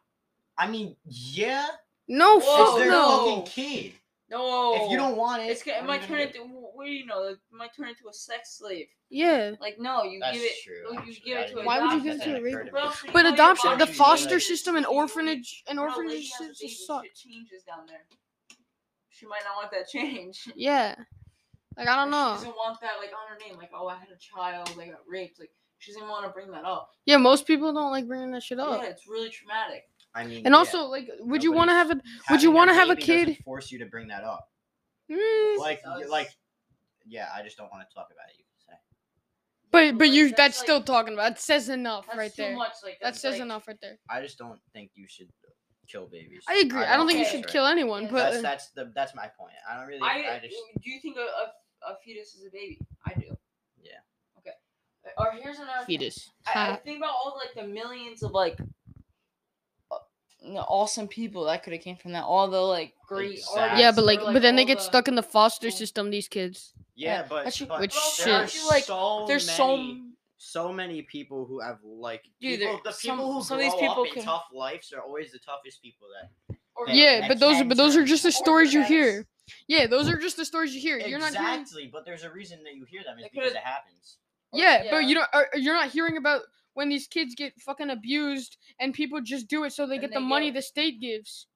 [0.59, 1.67] I mean, yeah,
[2.09, 3.19] No, it's Whoa, fuck their no.
[3.37, 3.93] fucking kid.
[4.31, 4.75] No.
[4.85, 6.45] If you don't want it, it's gonna, it what might turn gonna into
[6.79, 7.25] what do you know?
[7.25, 8.87] It might turn into a sex slave.
[9.11, 9.55] Yeah.
[9.61, 10.53] Like no, you That's give it.
[10.65, 11.23] true, you actually.
[11.25, 12.67] give it to Why would you give it to a That rapist?
[12.67, 12.81] to What me.
[12.87, 16.11] else do you But adoption, the foster system and You- you- orphanage and when orphanage
[16.13, 17.05] lady has a just suck.
[17.17, 18.05] Changes down there.
[19.11, 20.49] she might not want that change.
[20.55, 20.95] Yeah.
[21.77, 22.37] Like I don't know.
[22.39, 22.53] She know.
[22.53, 23.57] doesn't want that like on her name.
[23.59, 25.41] Like, oh, I had a child, they got raped.
[25.41, 26.91] Like, she doesn't want to bring that up.
[27.07, 28.81] Yeah, most people don't like bringing that shit up.
[28.83, 29.89] Yeah, it's really traumatic.
[30.15, 32.01] I mean, And yeah, also, like, would you want to have a?
[32.31, 34.49] would you wanna have a kid- Force you to bring that up.
[35.11, 36.31] Mm, Like, like,
[37.09, 37.29] yeah.
[37.35, 38.37] I just don't want to talk about it.
[38.39, 38.79] You can say.
[39.71, 41.33] but but you that's, that's like- still talking about.
[41.33, 42.57] It says enough That's right too there.
[42.57, 42.75] much.
[42.85, 43.99] Like, That says like, enough right there.
[44.11, 45.29] I just don't think you should
[45.91, 46.43] kill babies.
[46.49, 46.83] I agree.
[46.83, 49.15] I don't think you should that's kill anyone, Yeah, but That's uh, that's the that's
[49.15, 49.55] my point.
[49.71, 50.03] I don't really.
[50.03, 52.79] I, I, just do you think a, a, a fetus is a baby?
[53.07, 53.35] I do.
[53.83, 53.93] Yeah.
[54.39, 54.53] Okay.
[55.17, 55.99] Or here's another thing.
[55.99, 56.31] fetus.
[56.47, 58.71] I, I think about all like the millions of like you know,
[60.57, 62.25] awesome people that could have came from that.
[62.25, 63.61] All the like great Exactly.
[63.61, 66.11] artists Yeah, but or, like, but then they get the- stuck in the foster system.
[66.11, 66.73] These kids.
[66.95, 67.95] yeah, yeah, but, actually- but Which
[68.25, 68.63] there are shit.
[68.69, 70.05] Like, so There's many, so
[70.41, 73.63] so many people who have like Dude, people, there- the some- people who some of
[73.65, 77.29] these people up in tough lives are always the toughest people that that- Yeah, that
[77.29, 79.27] but those can but those are just the stories you hear.
[79.67, 80.99] Yeah, those are just the stories you hear.
[80.99, 81.61] You're not hearing.
[81.63, 83.19] exactly, but there's a reason that you hear them.
[83.19, 84.19] Is because it happens.
[84.53, 85.29] or- Yeah, but you don't.
[85.33, 86.43] Are, you're not hearing about
[86.79, 90.11] when these kids get fucking abused and people just do it so they And get
[90.11, 91.49] they the money get- the state gives.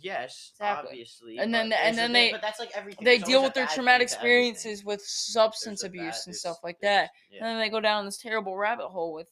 [0.00, 0.88] Yes, Exactly.
[0.88, 1.36] obviously.
[1.38, 3.04] And then the- and then they- but that's like everything.
[3.04, 4.52] they deal with their traumatic to everything.
[4.52, 7.10] experiences with There's substance a bad- abuse and stuff like that.
[7.30, 7.38] yeah.
[7.40, 9.28] And then they go down this terrible rabbit hole with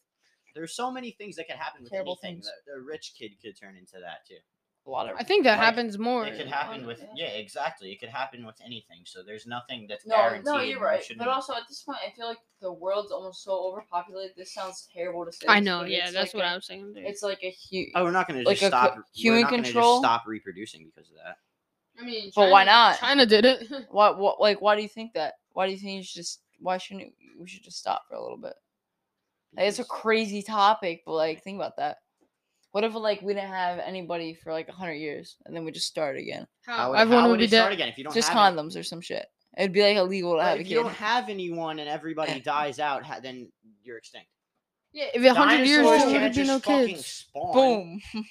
[0.53, 2.41] There's so many things that can happen with Terrible anything.
[2.43, 2.51] things.
[2.67, 4.37] The, the rich kid could turn into that too.
[4.85, 6.25] A lot of I think that Like, happens more.
[6.27, 7.27] It could happen with yeah.
[7.27, 7.91] yeah, exactly.
[7.91, 9.03] It could happen with anything.
[9.05, 10.45] So there's nothing that's No, guaranteed.
[10.45, 11.03] no, and you're right.
[11.17, 14.35] But also at this point, I feel like the world's almost so overpopulated.
[14.35, 15.45] This sounds terrible to say.
[15.47, 15.83] I know.
[15.83, 16.93] Yeah, that's like what a- I was saying.
[16.93, 17.05] dude.
[17.05, 17.91] It's like a huge.
[17.95, 18.97] Oh, we're not going to like just co- stop.
[19.15, 19.99] human we're not gonna control?
[19.99, 21.37] Stop reproducing because of that.
[22.01, 22.99] I mean, But why not?
[22.99, 23.67] China did it.
[23.91, 24.09] Why?
[24.09, 24.41] What?
[24.41, 25.35] Like, why do you think that?
[25.51, 26.41] Why do you think you should just?
[26.59, 28.53] Why shouldn't we should just stop for a little bit?
[29.55, 31.97] Like, it's a crazy topic, but like, think about that.
[32.73, 35.87] What if like we didn't have anybody for like hundred years and then we just
[35.87, 36.45] start again?
[36.65, 37.73] How would, Everyone how would would be it start dead.
[37.75, 39.25] again if you don't Just have any- condoms or some shit.
[39.57, 40.83] It'd be like illegal to But have a if you kid.
[40.83, 43.51] don't have anyone and everybody dies out, ha- then
[43.83, 44.27] you're extinct.
[44.91, 47.05] Yeah, if a hundred years Dinosaurs there would can't be no just fucking kids.
[47.05, 47.53] Spawn.
[47.53, 48.01] Boom.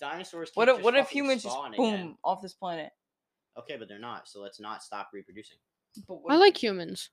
[0.00, 0.50] Dinosaurs.
[0.54, 2.16] What can't if just what if fucking humans just spawn boom again.
[2.24, 2.90] off this planet?
[3.58, 4.28] Okay, but they're not.
[4.28, 5.58] So let's not stop reproducing.
[6.08, 7.10] But what I if- like humans.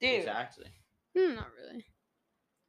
[0.00, 0.10] dude.
[0.18, 0.66] Exactly.
[1.16, 1.84] Hmm, not really.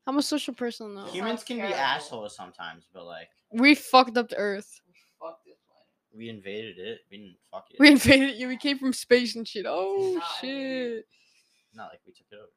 [0.10, 1.06] I'm a social person though.
[1.06, 1.76] Humans sounds can terrible.
[1.76, 4.82] be assholes sometimes, but like We fucked up the Earth.
[5.22, 5.86] Fuck this planet.
[6.18, 7.00] we invaded it.
[7.12, 7.80] We didn't fuck it.
[7.80, 8.48] We invaded you.
[8.48, 9.66] We came from space and shit.
[9.68, 11.06] Oh Nah, I mean- shit.
[11.76, 12.48] Not like we took it over.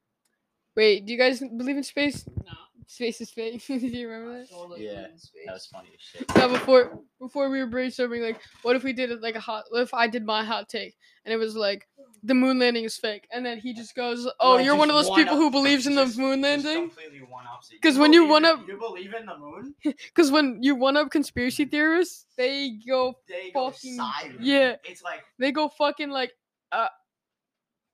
[0.75, 2.25] Wait, do you guys believe in space?
[2.27, 2.51] No,
[2.87, 3.63] space is fake.
[3.67, 4.49] do you remember I that?
[4.49, 5.43] totally Yeah, in space.
[5.45, 6.35] That was funny as shit.
[6.35, 9.65] No, before before we were brainstorming, like, what if we did it like a hot?
[9.69, 10.95] What if I did my hot take
[11.25, 11.87] and it was like
[12.25, 14.95] the moon landing is fake, and then he just goes, "Oh, Like, you're one of
[14.95, 17.81] those people up- who believes in the just- moon landing." completely one ups it.
[17.81, 20.95] 'Cause when you believe one up- you believe in the moon, Because when you one
[20.95, 24.41] up conspiracy theorists, they go, they go Fucking- silent.
[24.41, 24.77] yeah.
[24.85, 26.31] It's like they go fucking like,
[26.71, 26.87] uh.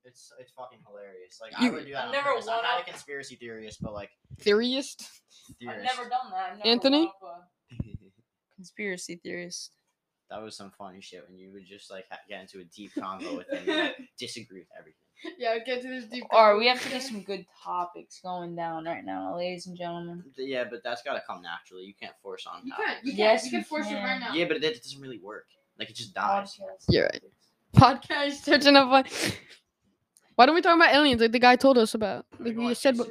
[0.06, 1.40] it's it's fucking hilarious.
[1.42, 2.06] Like You- I would do that.
[2.06, 2.48] I've never purpose.
[2.48, 5.10] I'm one not up- a conspiracy theorist, but like theorist.
[5.68, 6.58] I've never done that.
[6.58, 7.06] Never Anthony?
[7.20, 7.76] one up a
[8.56, 9.72] Conspiracy theorist.
[10.30, 12.92] That was some funny shit when you would just like ha- get into a deep
[12.98, 14.96] convo with them and like, disagree with everything.
[15.38, 16.24] Yeah, get to this deep.
[16.32, 20.24] Or we have to get some good topics going down right now, ladies and gentlemen.
[20.38, 21.84] Yeah, but that's gotta come naturally.
[21.84, 22.62] You can't force on.
[22.64, 22.80] You top.
[22.80, 24.34] can, you can, Yes, you can you force it right now.
[24.34, 25.48] Yeah, but that it doesn't really work.
[25.78, 26.58] Like it just dies.
[26.58, 26.86] Podcast.
[26.90, 27.24] You're right.
[27.76, 29.04] Podcast touching up on.
[30.36, 32.26] Why don't we talk about aliens like the guy told us about?
[32.40, 33.10] Like go we said, what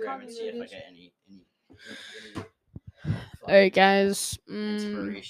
[3.46, 4.38] All right, guys.
[4.50, 5.22] Mm,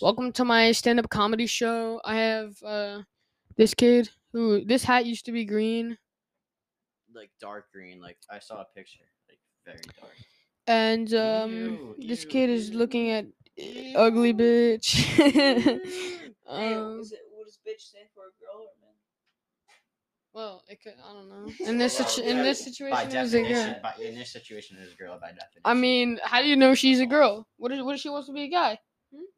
[0.00, 2.00] welcome to my stand-up comedy show.
[2.04, 3.02] I have uh
[3.56, 5.98] this kid who this hat used to be green,
[7.14, 8.00] like dark green.
[8.00, 10.12] Like I saw a picture, like very dark.
[10.66, 13.26] and um Ew, this ew, kid is looking at
[13.94, 15.04] ugly bitch.
[16.46, 18.83] Hey, um, is it, what does bitch stand for, a girl or man?
[20.34, 21.52] Well, it could, I don't know.
[21.66, 23.80] In this Well, situ- in yeah, this By situation, it was a definition, girl.
[23.82, 25.60] by, in this situation, it is a girl by definition.
[25.64, 27.46] I mean, how do you know she's a girl?
[27.56, 28.78] What is what if she wants to be a guy?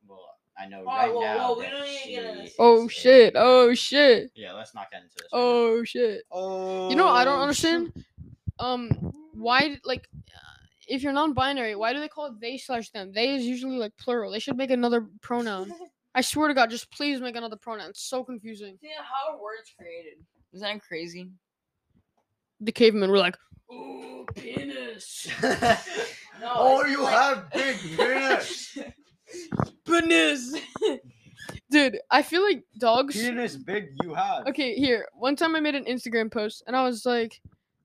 [0.08, 0.20] Well,
[0.58, 1.48] I know Alright, right whoa, now.
[1.48, 2.54] whoa, we that don't need to get into she this.
[2.58, 3.32] Oh is shit!
[3.36, 4.30] Oh shit!
[4.34, 5.26] Yeah, let's not get into this.
[5.32, 5.44] right now.
[5.44, 6.22] Oh shit!
[6.32, 6.88] Oh.
[6.90, 7.92] You know what I don't understand?
[8.58, 8.88] Um,
[9.34, 10.38] why d- like uh,
[10.88, 13.12] if you're non-binary, why do they call it they slash them?
[13.12, 14.30] They is usually like plural.
[14.32, 15.72] They should make another pronoun.
[16.14, 17.90] I swear to God, just please make another pronoun.
[17.90, 18.78] It's so confusing.
[18.80, 20.14] Yeah, how are words created?
[20.56, 21.28] Is that crazy?
[22.60, 23.36] The cavemen were like,
[23.70, 25.52] "Ooh, penis, No,
[26.46, 28.78] oh, it's you like- have big penis.
[29.86, 30.54] penis."
[31.70, 33.20] Dude, I feel like dogs.
[33.20, 34.46] penis big you have.
[34.46, 35.06] Okay, here.
[35.12, 37.38] One time I made an Instagram post and I was like,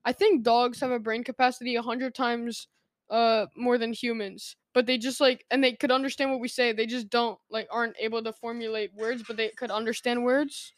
[0.06, 2.68] I think dogs have a brain capacity a hundred times
[3.10, 4.56] uh more than humans.
[4.72, 6.72] But they just like and they could understand what we say.
[6.72, 10.72] They just don't like aren't able to formulate words, but they could understand words.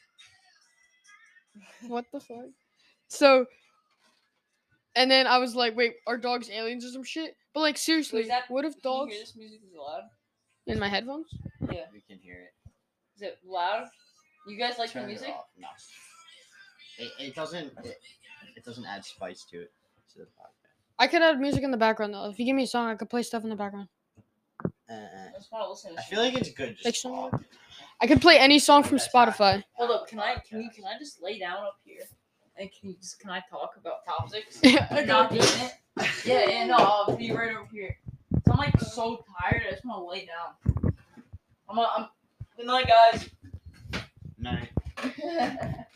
[1.88, 2.46] What the fuck?
[3.09, 3.46] So,
[4.96, 7.36] and then I was like, wait, are dogs aliens or some shit?
[7.52, 10.02] But like seriously, Wait, that- what if Can you dogs hear this music is loud?
[10.66, 11.26] in my headphones?
[11.70, 11.82] Yeah.
[11.92, 12.70] We can hear it.
[13.16, 13.86] Is it loud?
[14.48, 15.28] You guys like Turn the it music?
[15.30, 15.44] off.
[15.59, 15.68] No.
[16.98, 17.72] It, it doesn't.
[17.84, 17.96] It,
[18.57, 19.72] it doesn't add spice to it.
[20.14, 20.70] To the podcast.
[20.98, 22.28] I could add music in the background though.
[22.30, 23.88] If you give me a song, I could play stuff in the background.
[24.91, 24.99] Uh, uh.
[25.35, 26.11] I just want to listen to I shit.
[26.14, 26.68] feel like it's good.
[26.85, 27.43] Like Just some- talk.
[28.01, 29.62] I could play any song from Spotify.
[29.74, 32.03] Hold up, can I can you can I just lay down up here?
[32.57, 34.61] And can you just can I talk about topics?
[34.62, 35.72] Yeah, Not doing it.
[36.24, 37.97] Yeah, yeah, no, I'll be right over here.
[38.45, 40.95] So I'm like so tired, I just want to lay down.
[41.68, 42.07] I'm, a, I'm
[42.57, 43.30] good night, guys.
[44.39, 44.68] Night.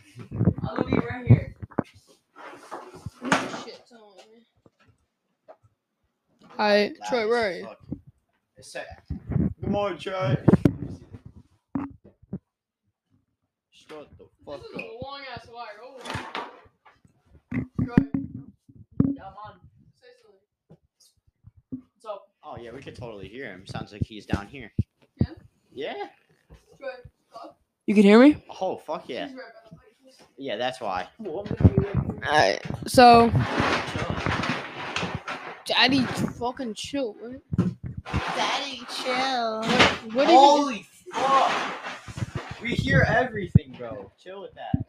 [0.67, 1.55] I'll be right here.
[6.57, 7.65] Hi, Loud Troy, as where are you?
[7.65, 7.79] fuck.
[8.59, 8.81] It's sa-
[9.61, 10.37] Good morning, Troy.
[13.71, 14.83] Shut the fuck up.
[15.03, 15.67] long ass wire.
[15.83, 15.99] Oh.
[17.53, 19.61] Yeah, I'm on.
[21.71, 22.29] What's up?
[22.43, 23.67] Oh yeah, we could totally hear him.
[23.67, 24.73] Sounds like he's down here.
[25.21, 25.35] Yeah?
[25.73, 26.09] Yeah.
[27.87, 28.43] You can hear me?
[28.61, 29.29] Oh fuck yeah.
[30.37, 31.09] Yeah, that's why.
[32.27, 33.31] Alright, so
[35.65, 36.03] Daddy,
[36.39, 37.15] fucking chill.
[37.21, 37.41] What?
[38.13, 39.63] Daddy, chill.
[39.63, 41.53] What, what even- Holy fuck!
[42.63, 44.11] We hear everything, bro.
[44.19, 44.85] Chill with that.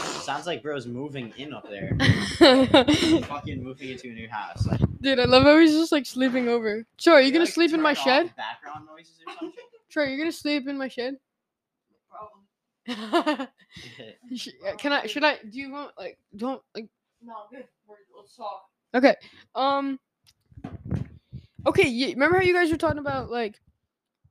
[0.00, 1.96] Sounds like bro's moving in up there.
[2.38, 4.66] Fucking moving into a new house.
[4.66, 6.84] Like, Dude, I love how he's just like sleeping over.
[6.98, 8.26] Troy, are you gonna like, sleep in my off shed?
[8.26, 9.52] the Background noises or something.
[9.88, 11.16] Troy, you're gonna sleep in my shed?
[12.10, 12.42] Problem.
[14.78, 15.06] Can I?
[15.06, 15.36] Should I?
[15.48, 16.18] Do you want like?
[16.34, 16.86] Don't like?
[17.24, 17.64] No, I'm good.
[17.86, 18.64] We're, let's talk.
[18.94, 19.14] Okay.
[19.54, 19.98] Um.
[21.66, 21.88] Okay.
[21.88, 23.60] Yeah, remember how you guys were talking about like,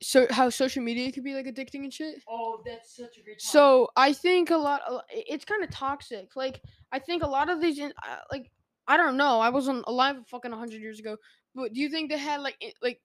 [0.02, 2.22] so how social media could be like addicting and shit.
[2.28, 3.50] Oh, that's such a great topic.
[3.50, 4.82] So I think a lot.
[4.86, 6.36] a lo- i- It's kind of toxic.
[6.36, 6.60] Like
[6.92, 8.50] I think a lot of these, in, uh, like
[8.88, 9.40] I don't know.
[9.40, 11.16] I wasn't alive fucking hundred years ago.
[11.54, 13.00] But do you think they had like i- like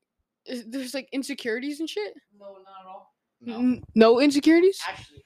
[0.45, 2.13] is- there's like insecurities and shit?
[2.37, 3.15] No, not at all.
[3.41, 3.55] No.
[3.57, 4.79] N- no insecurities.
[4.87, 5.23] Actually.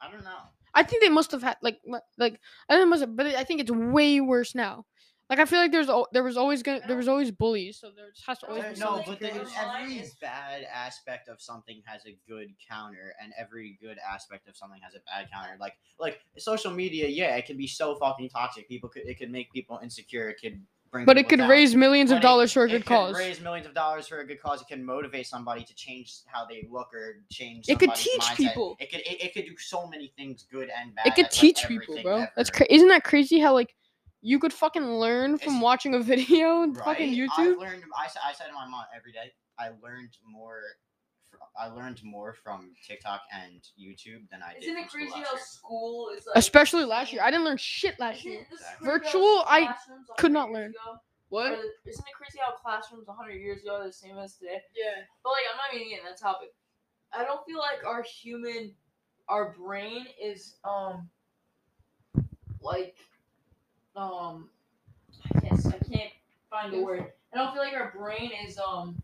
[0.00, 0.38] I don't know.
[0.74, 1.80] I think they must have had like
[2.18, 4.86] like I think it must have, but I think it's way worse now.
[5.30, 7.90] Like I feel like there's al- there was always gonna there was always bullies, so
[7.94, 9.56] there has to always There- be no, some but then insecurities.
[10.00, 14.80] every bad aspect of something has a good counter, and every good aspect of something
[14.82, 15.56] has a bad counter.
[15.60, 18.68] Like like social media, yeah, it can be so fucking toxic.
[18.68, 20.30] People could it could make people insecure.
[20.30, 21.04] It could bring.
[21.04, 21.50] But it could down.
[21.50, 23.14] raise millions But of it- dollars for a it good could cause.
[23.18, 24.62] raise millions of dollars for a good cause.
[24.62, 27.68] It can motivate somebody to change how they look or change.
[27.68, 28.36] It could teach mindset.
[28.36, 28.76] people.
[28.80, 31.06] It could it, it could do so many things, good and bad.
[31.06, 32.26] It could That's, like, teach people, everything bro.
[32.34, 32.56] That's ever.
[32.64, 33.38] cra- isn't that crazy?
[33.38, 33.74] How like
[34.20, 37.16] you could fucking learn from It's- watching a video and fucking Right?
[37.30, 37.52] YouTube.
[37.54, 37.84] I've learned.
[37.96, 39.32] I, sa- I said to my mom every day.
[39.58, 40.60] I learned more.
[41.30, 44.62] fr- I learned more from TikTok and YouTube than I did.
[44.64, 45.42] Isn't from it school crazy last how year.
[45.44, 48.46] school is like Especially last year, I didn't learn shit last Isn't year.
[48.50, 48.86] this Exactly.
[48.88, 50.70] crazy how Virtual, I classrooms a could hundred not years learn.
[50.70, 51.52] ago What?
[51.52, 54.62] are the- Isn't it crazy how classrooms 100 years ago are the same as today?
[54.74, 55.02] Yeah.
[55.22, 56.48] But like, I'm not even getting that topic.
[57.12, 58.74] I don't feel like our human,
[59.28, 61.10] our brain is um,
[62.60, 62.96] like,
[63.98, 64.48] um,
[65.24, 66.12] I can't, I can't
[66.50, 67.12] find the word.
[67.32, 69.02] I don't feel like our brain is um,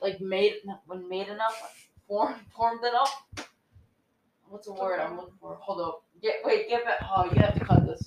[0.00, 0.54] like made
[0.86, 3.24] when made enough, formed formed enough.
[4.48, 5.56] What's the word I'm looking for?
[5.60, 6.04] Hold up.
[6.22, 6.98] Get wait, get back.
[7.02, 8.02] Oh, you have to cut this.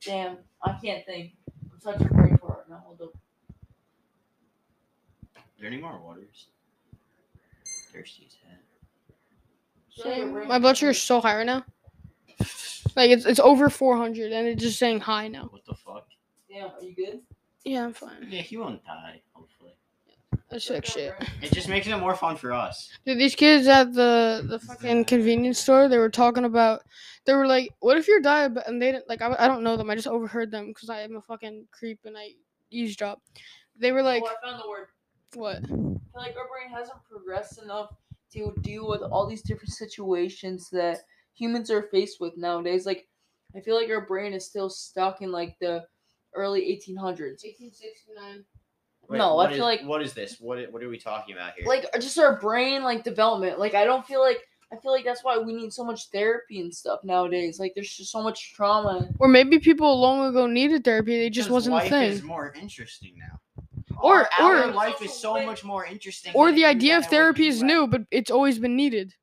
[0.00, 1.32] Damn, I can't think.
[1.72, 2.70] I'm such a brain for it.
[2.70, 3.14] Now hold up.
[5.36, 6.46] Are there any more waters?
[7.92, 8.58] Thirsty as hell.
[9.90, 11.64] Feel like your brain My blood sugar is so high right now.
[12.98, 15.44] Like it's it's over 400 and it's just saying high now.
[15.52, 16.08] What the fuck?
[16.50, 17.20] Damn, are you good?
[17.64, 18.26] Yeah, I'm fine.
[18.28, 19.22] Yeah, he won't die.
[19.34, 19.70] Hopefully.
[20.50, 21.14] That's sick shit.
[21.40, 22.90] It just makes it more fun for us.
[23.06, 26.82] Dude, these kids at the the fucking convenience store, they were talking about.
[27.24, 29.22] They were like, "What if you're diabetic?" And they didn't like.
[29.22, 29.90] I, I don't know them.
[29.90, 32.30] I just overheard them because I am a fucking creep and I
[32.70, 33.22] eavesdrop.
[33.76, 34.88] They were like, oh, I found the word.
[35.34, 35.62] "What?"
[36.16, 37.94] Like our brain hasn't progressed enough
[38.32, 40.98] to deal with all these different situations that
[41.38, 42.86] humans are faced with nowadays.
[42.86, 43.06] Like,
[43.56, 45.84] I feel like our brain is still stuck in like the
[46.34, 47.42] early 1800s.
[47.44, 48.44] 1869.
[49.10, 50.38] No, what I is- feel like- What is this?
[50.40, 51.66] What What are we talking about here?
[51.66, 53.58] Like, just our brain like development.
[53.58, 54.38] Like, I don't feel like.
[54.70, 57.58] I feel like that's why we need so much therapy and stuff nowadays.
[57.58, 59.08] Like, there's just so much trauma.
[59.18, 61.16] Or maybe people long ago needed therapy.
[61.18, 62.10] They just wasn't a life thing.
[62.10, 63.40] is more interesting now.
[63.98, 66.32] Or- our, our or- life is so much more interesting.
[66.34, 69.14] Or the idea of therapy is new, but it's always been needed.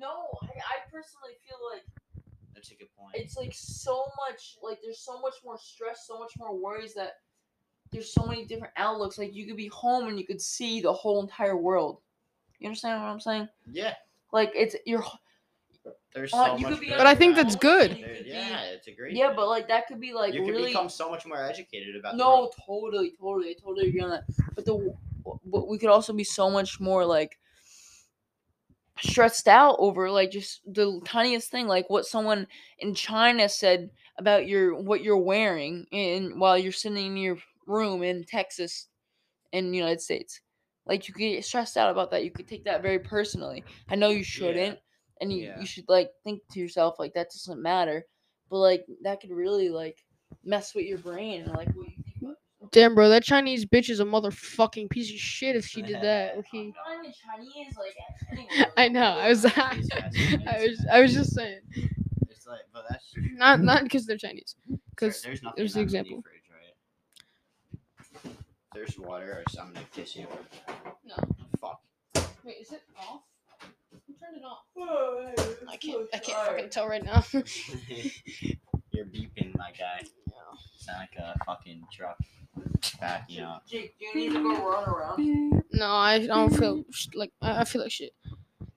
[0.00, 1.84] No, I, I personally feel like
[2.54, 3.14] That's a good point.
[3.14, 7.18] it's like so much like there's so much more stress so much more worries that
[7.92, 10.92] there's so many different outlooks like you could be home and you could see the
[10.92, 11.98] whole entire world
[12.58, 13.94] you understand what i'm saying yeah.
[14.32, 15.04] like it's you're
[16.14, 16.72] There's Uh, so you much.
[16.72, 17.96] could be But I think that's good.
[17.96, 19.16] You could be- Yeah, it's a great.
[19.16, 19.36] Yeah, thing.
[19.36, 20.66] but like that could be like you could really.
[20.72, 22.12] become so much more educated about.
[22.12, 22.54] the No, world.
[22.66, 24.24] totally, totally, I totally agree on that.
[24.54, 24.94] But the
[25.46, 27.38] but we could also be so much more like
[29.02, 32.46] stressed out over like just the tiniest thing, like what someone
[32.78, 38.02] in China said about your what you're wearing in while you're sitting in your room
[38.02, 38.88] in Texas,
[39.52, 40.40] in the United States.
[40.86, 42.24] Like you get stressed out about that.
[42.24, 43.64] You could take that very personally.
[43.88, 44.78] I know you shouldn't,
[45.20, 45.60] and you, Yeah.
[45.60, 48.06] you should like think to yourself like that doesn't matter.
[48.50, 49.98] But like that could really like
[50.44, 51.89] mess with your brain and like what you think about
[52.72, 56.36] Damn, bro, that Chinese bitch is a motherfucking piece of shit if she did that.
[56.36, 56.66] Okay.
[56.66, 57.96] Not even Chinese, like
[58.30, 58.70] anyway.
[58.76, 59.02] I know.
[59.18, 59.44] I was.
[59.56, 60.86] I These guys are was.
[60.92, 61.60] I was just saying.
[62.28, 64.56] It's like, but that's Not not because they're Chinese.
[64.90, 66.22] Because there's nothing there's the in that example.
[66.22, 66.42] Fridge,
[68.24, 68.34] right?
[68.74, 70.26] There's water, or so I'm gonna kiss you.
[71.04, 71.14] No.
[71.60, 71.80] Fuck.
[72.44, 73.22] Wait, is it off?
[74.06, 74.64] Who turned it off?
[75.68, 76.06] I can't.
[76.12, 77.24] I can't fucking tell right now.
[78.92, 80.02] You're beeping, my guy.
[80.76, 82.18] Sound like a fucking truck
[83.00, 83.66] backing up.
[83.66, 85.62] Jake, do you need to go run around?
[85.72, 88.12] no, I don't feel sh- like I I feel like shit.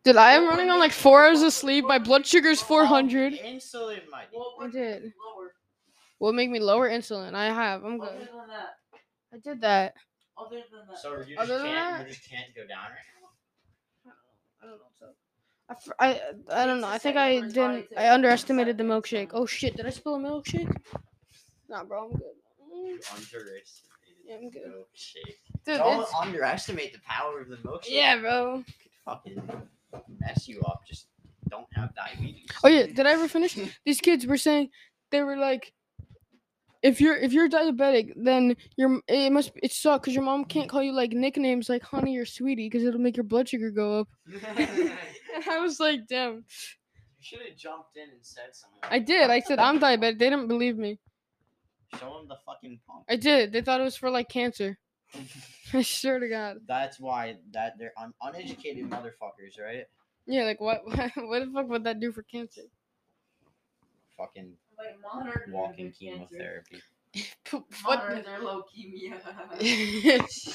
[0.03, 1.85] Dude, I am running on like four hours of sleep.
[1.85, 3.33] My blood sugar's 400.
[3.33, 5.03] Insulin, my I what- did.
[5.03, 5.53] Lower.
[6.19, 7.33] Will make me lower insulin.
[7.35, 7.83] I have.
[7.83, 8.27] I'm Other good.
[8.27, 8.75] than that.
[9.33, 9.93] I did that.
[10.37, 10.97] Other than that.
[10.99, 13.07] So you just Other than can't, that- you just can't go down right
[14.05, 14.11] now.
[14.61, 14.91] I don't know.
[14.99, 15.07] So.
[15.99, 16.87] I, I, I don't know.
[16.87, 17.87] I think I didn't.
[17.97, 19.29] I underestimated the milkshake.
[19.33, 19.75] Oh shit!
[19.77, 20.73] Did I spill a milkshake?
[21.69, 22.21] Nah, bro, I'm good.
[22.83, 23.67] You underestimated
[24.25, 24.63] Yeah, I'm good.
[24.63, 25.35] milkshake.
[25.65, 27.89] Dude, Don't it's, underestimate the power of the milkshake.
[27.89, 28.63] yeah, bro.
[28.81, 29.41] Could fucking
[30.19, 30.81] mess you up.
[30.87, 31.07] Just
[31.49, 32.47] don't have diabetes.
[32.63, 33.57] Oh yeah, did I ever finish?
[33.85, 34.69] These kids were saying
[35.11, 35.73] they were like,
[36.81, 40.69] if you're if you're diabetic, then your it must it suck because your mom can't
[40.69, 44.01] call you like nicknames like honey or sweetie because it'll make your blood sugar go
[44.01, 44.07] up.
[45.35, 46.33] And I was like, damn.
[46.35, 46.43] You
[47.21, 48.79] should have jumped in and said something.
[48.83, 49.29] I did.
[49.31, 50.19] I said I'm diabetic.
[50.19, 50.99] They didn't believe me.
[51.99, 53.03] Show them the fucking pump.
[53.09, 53.51] I did.
[53.51, 54.77] They thought it was for like cancer.
[55.73, 56.57] I swear to God.
[56.67, 59.85] That's why that they're un- uneducated motherfuckers, right?
[60.25, 60.81] Yeah, like what?
[60.87, 61.05] What
[61.45, 62.61] the fuck would that do for cancer?
[64.17, 66.81] Fucking Like monitor walking chemotherapy.
[67.51, 67.63] what?
[67.83, 69.13] Monitor their leukemia.
[69.59, 70.53] the-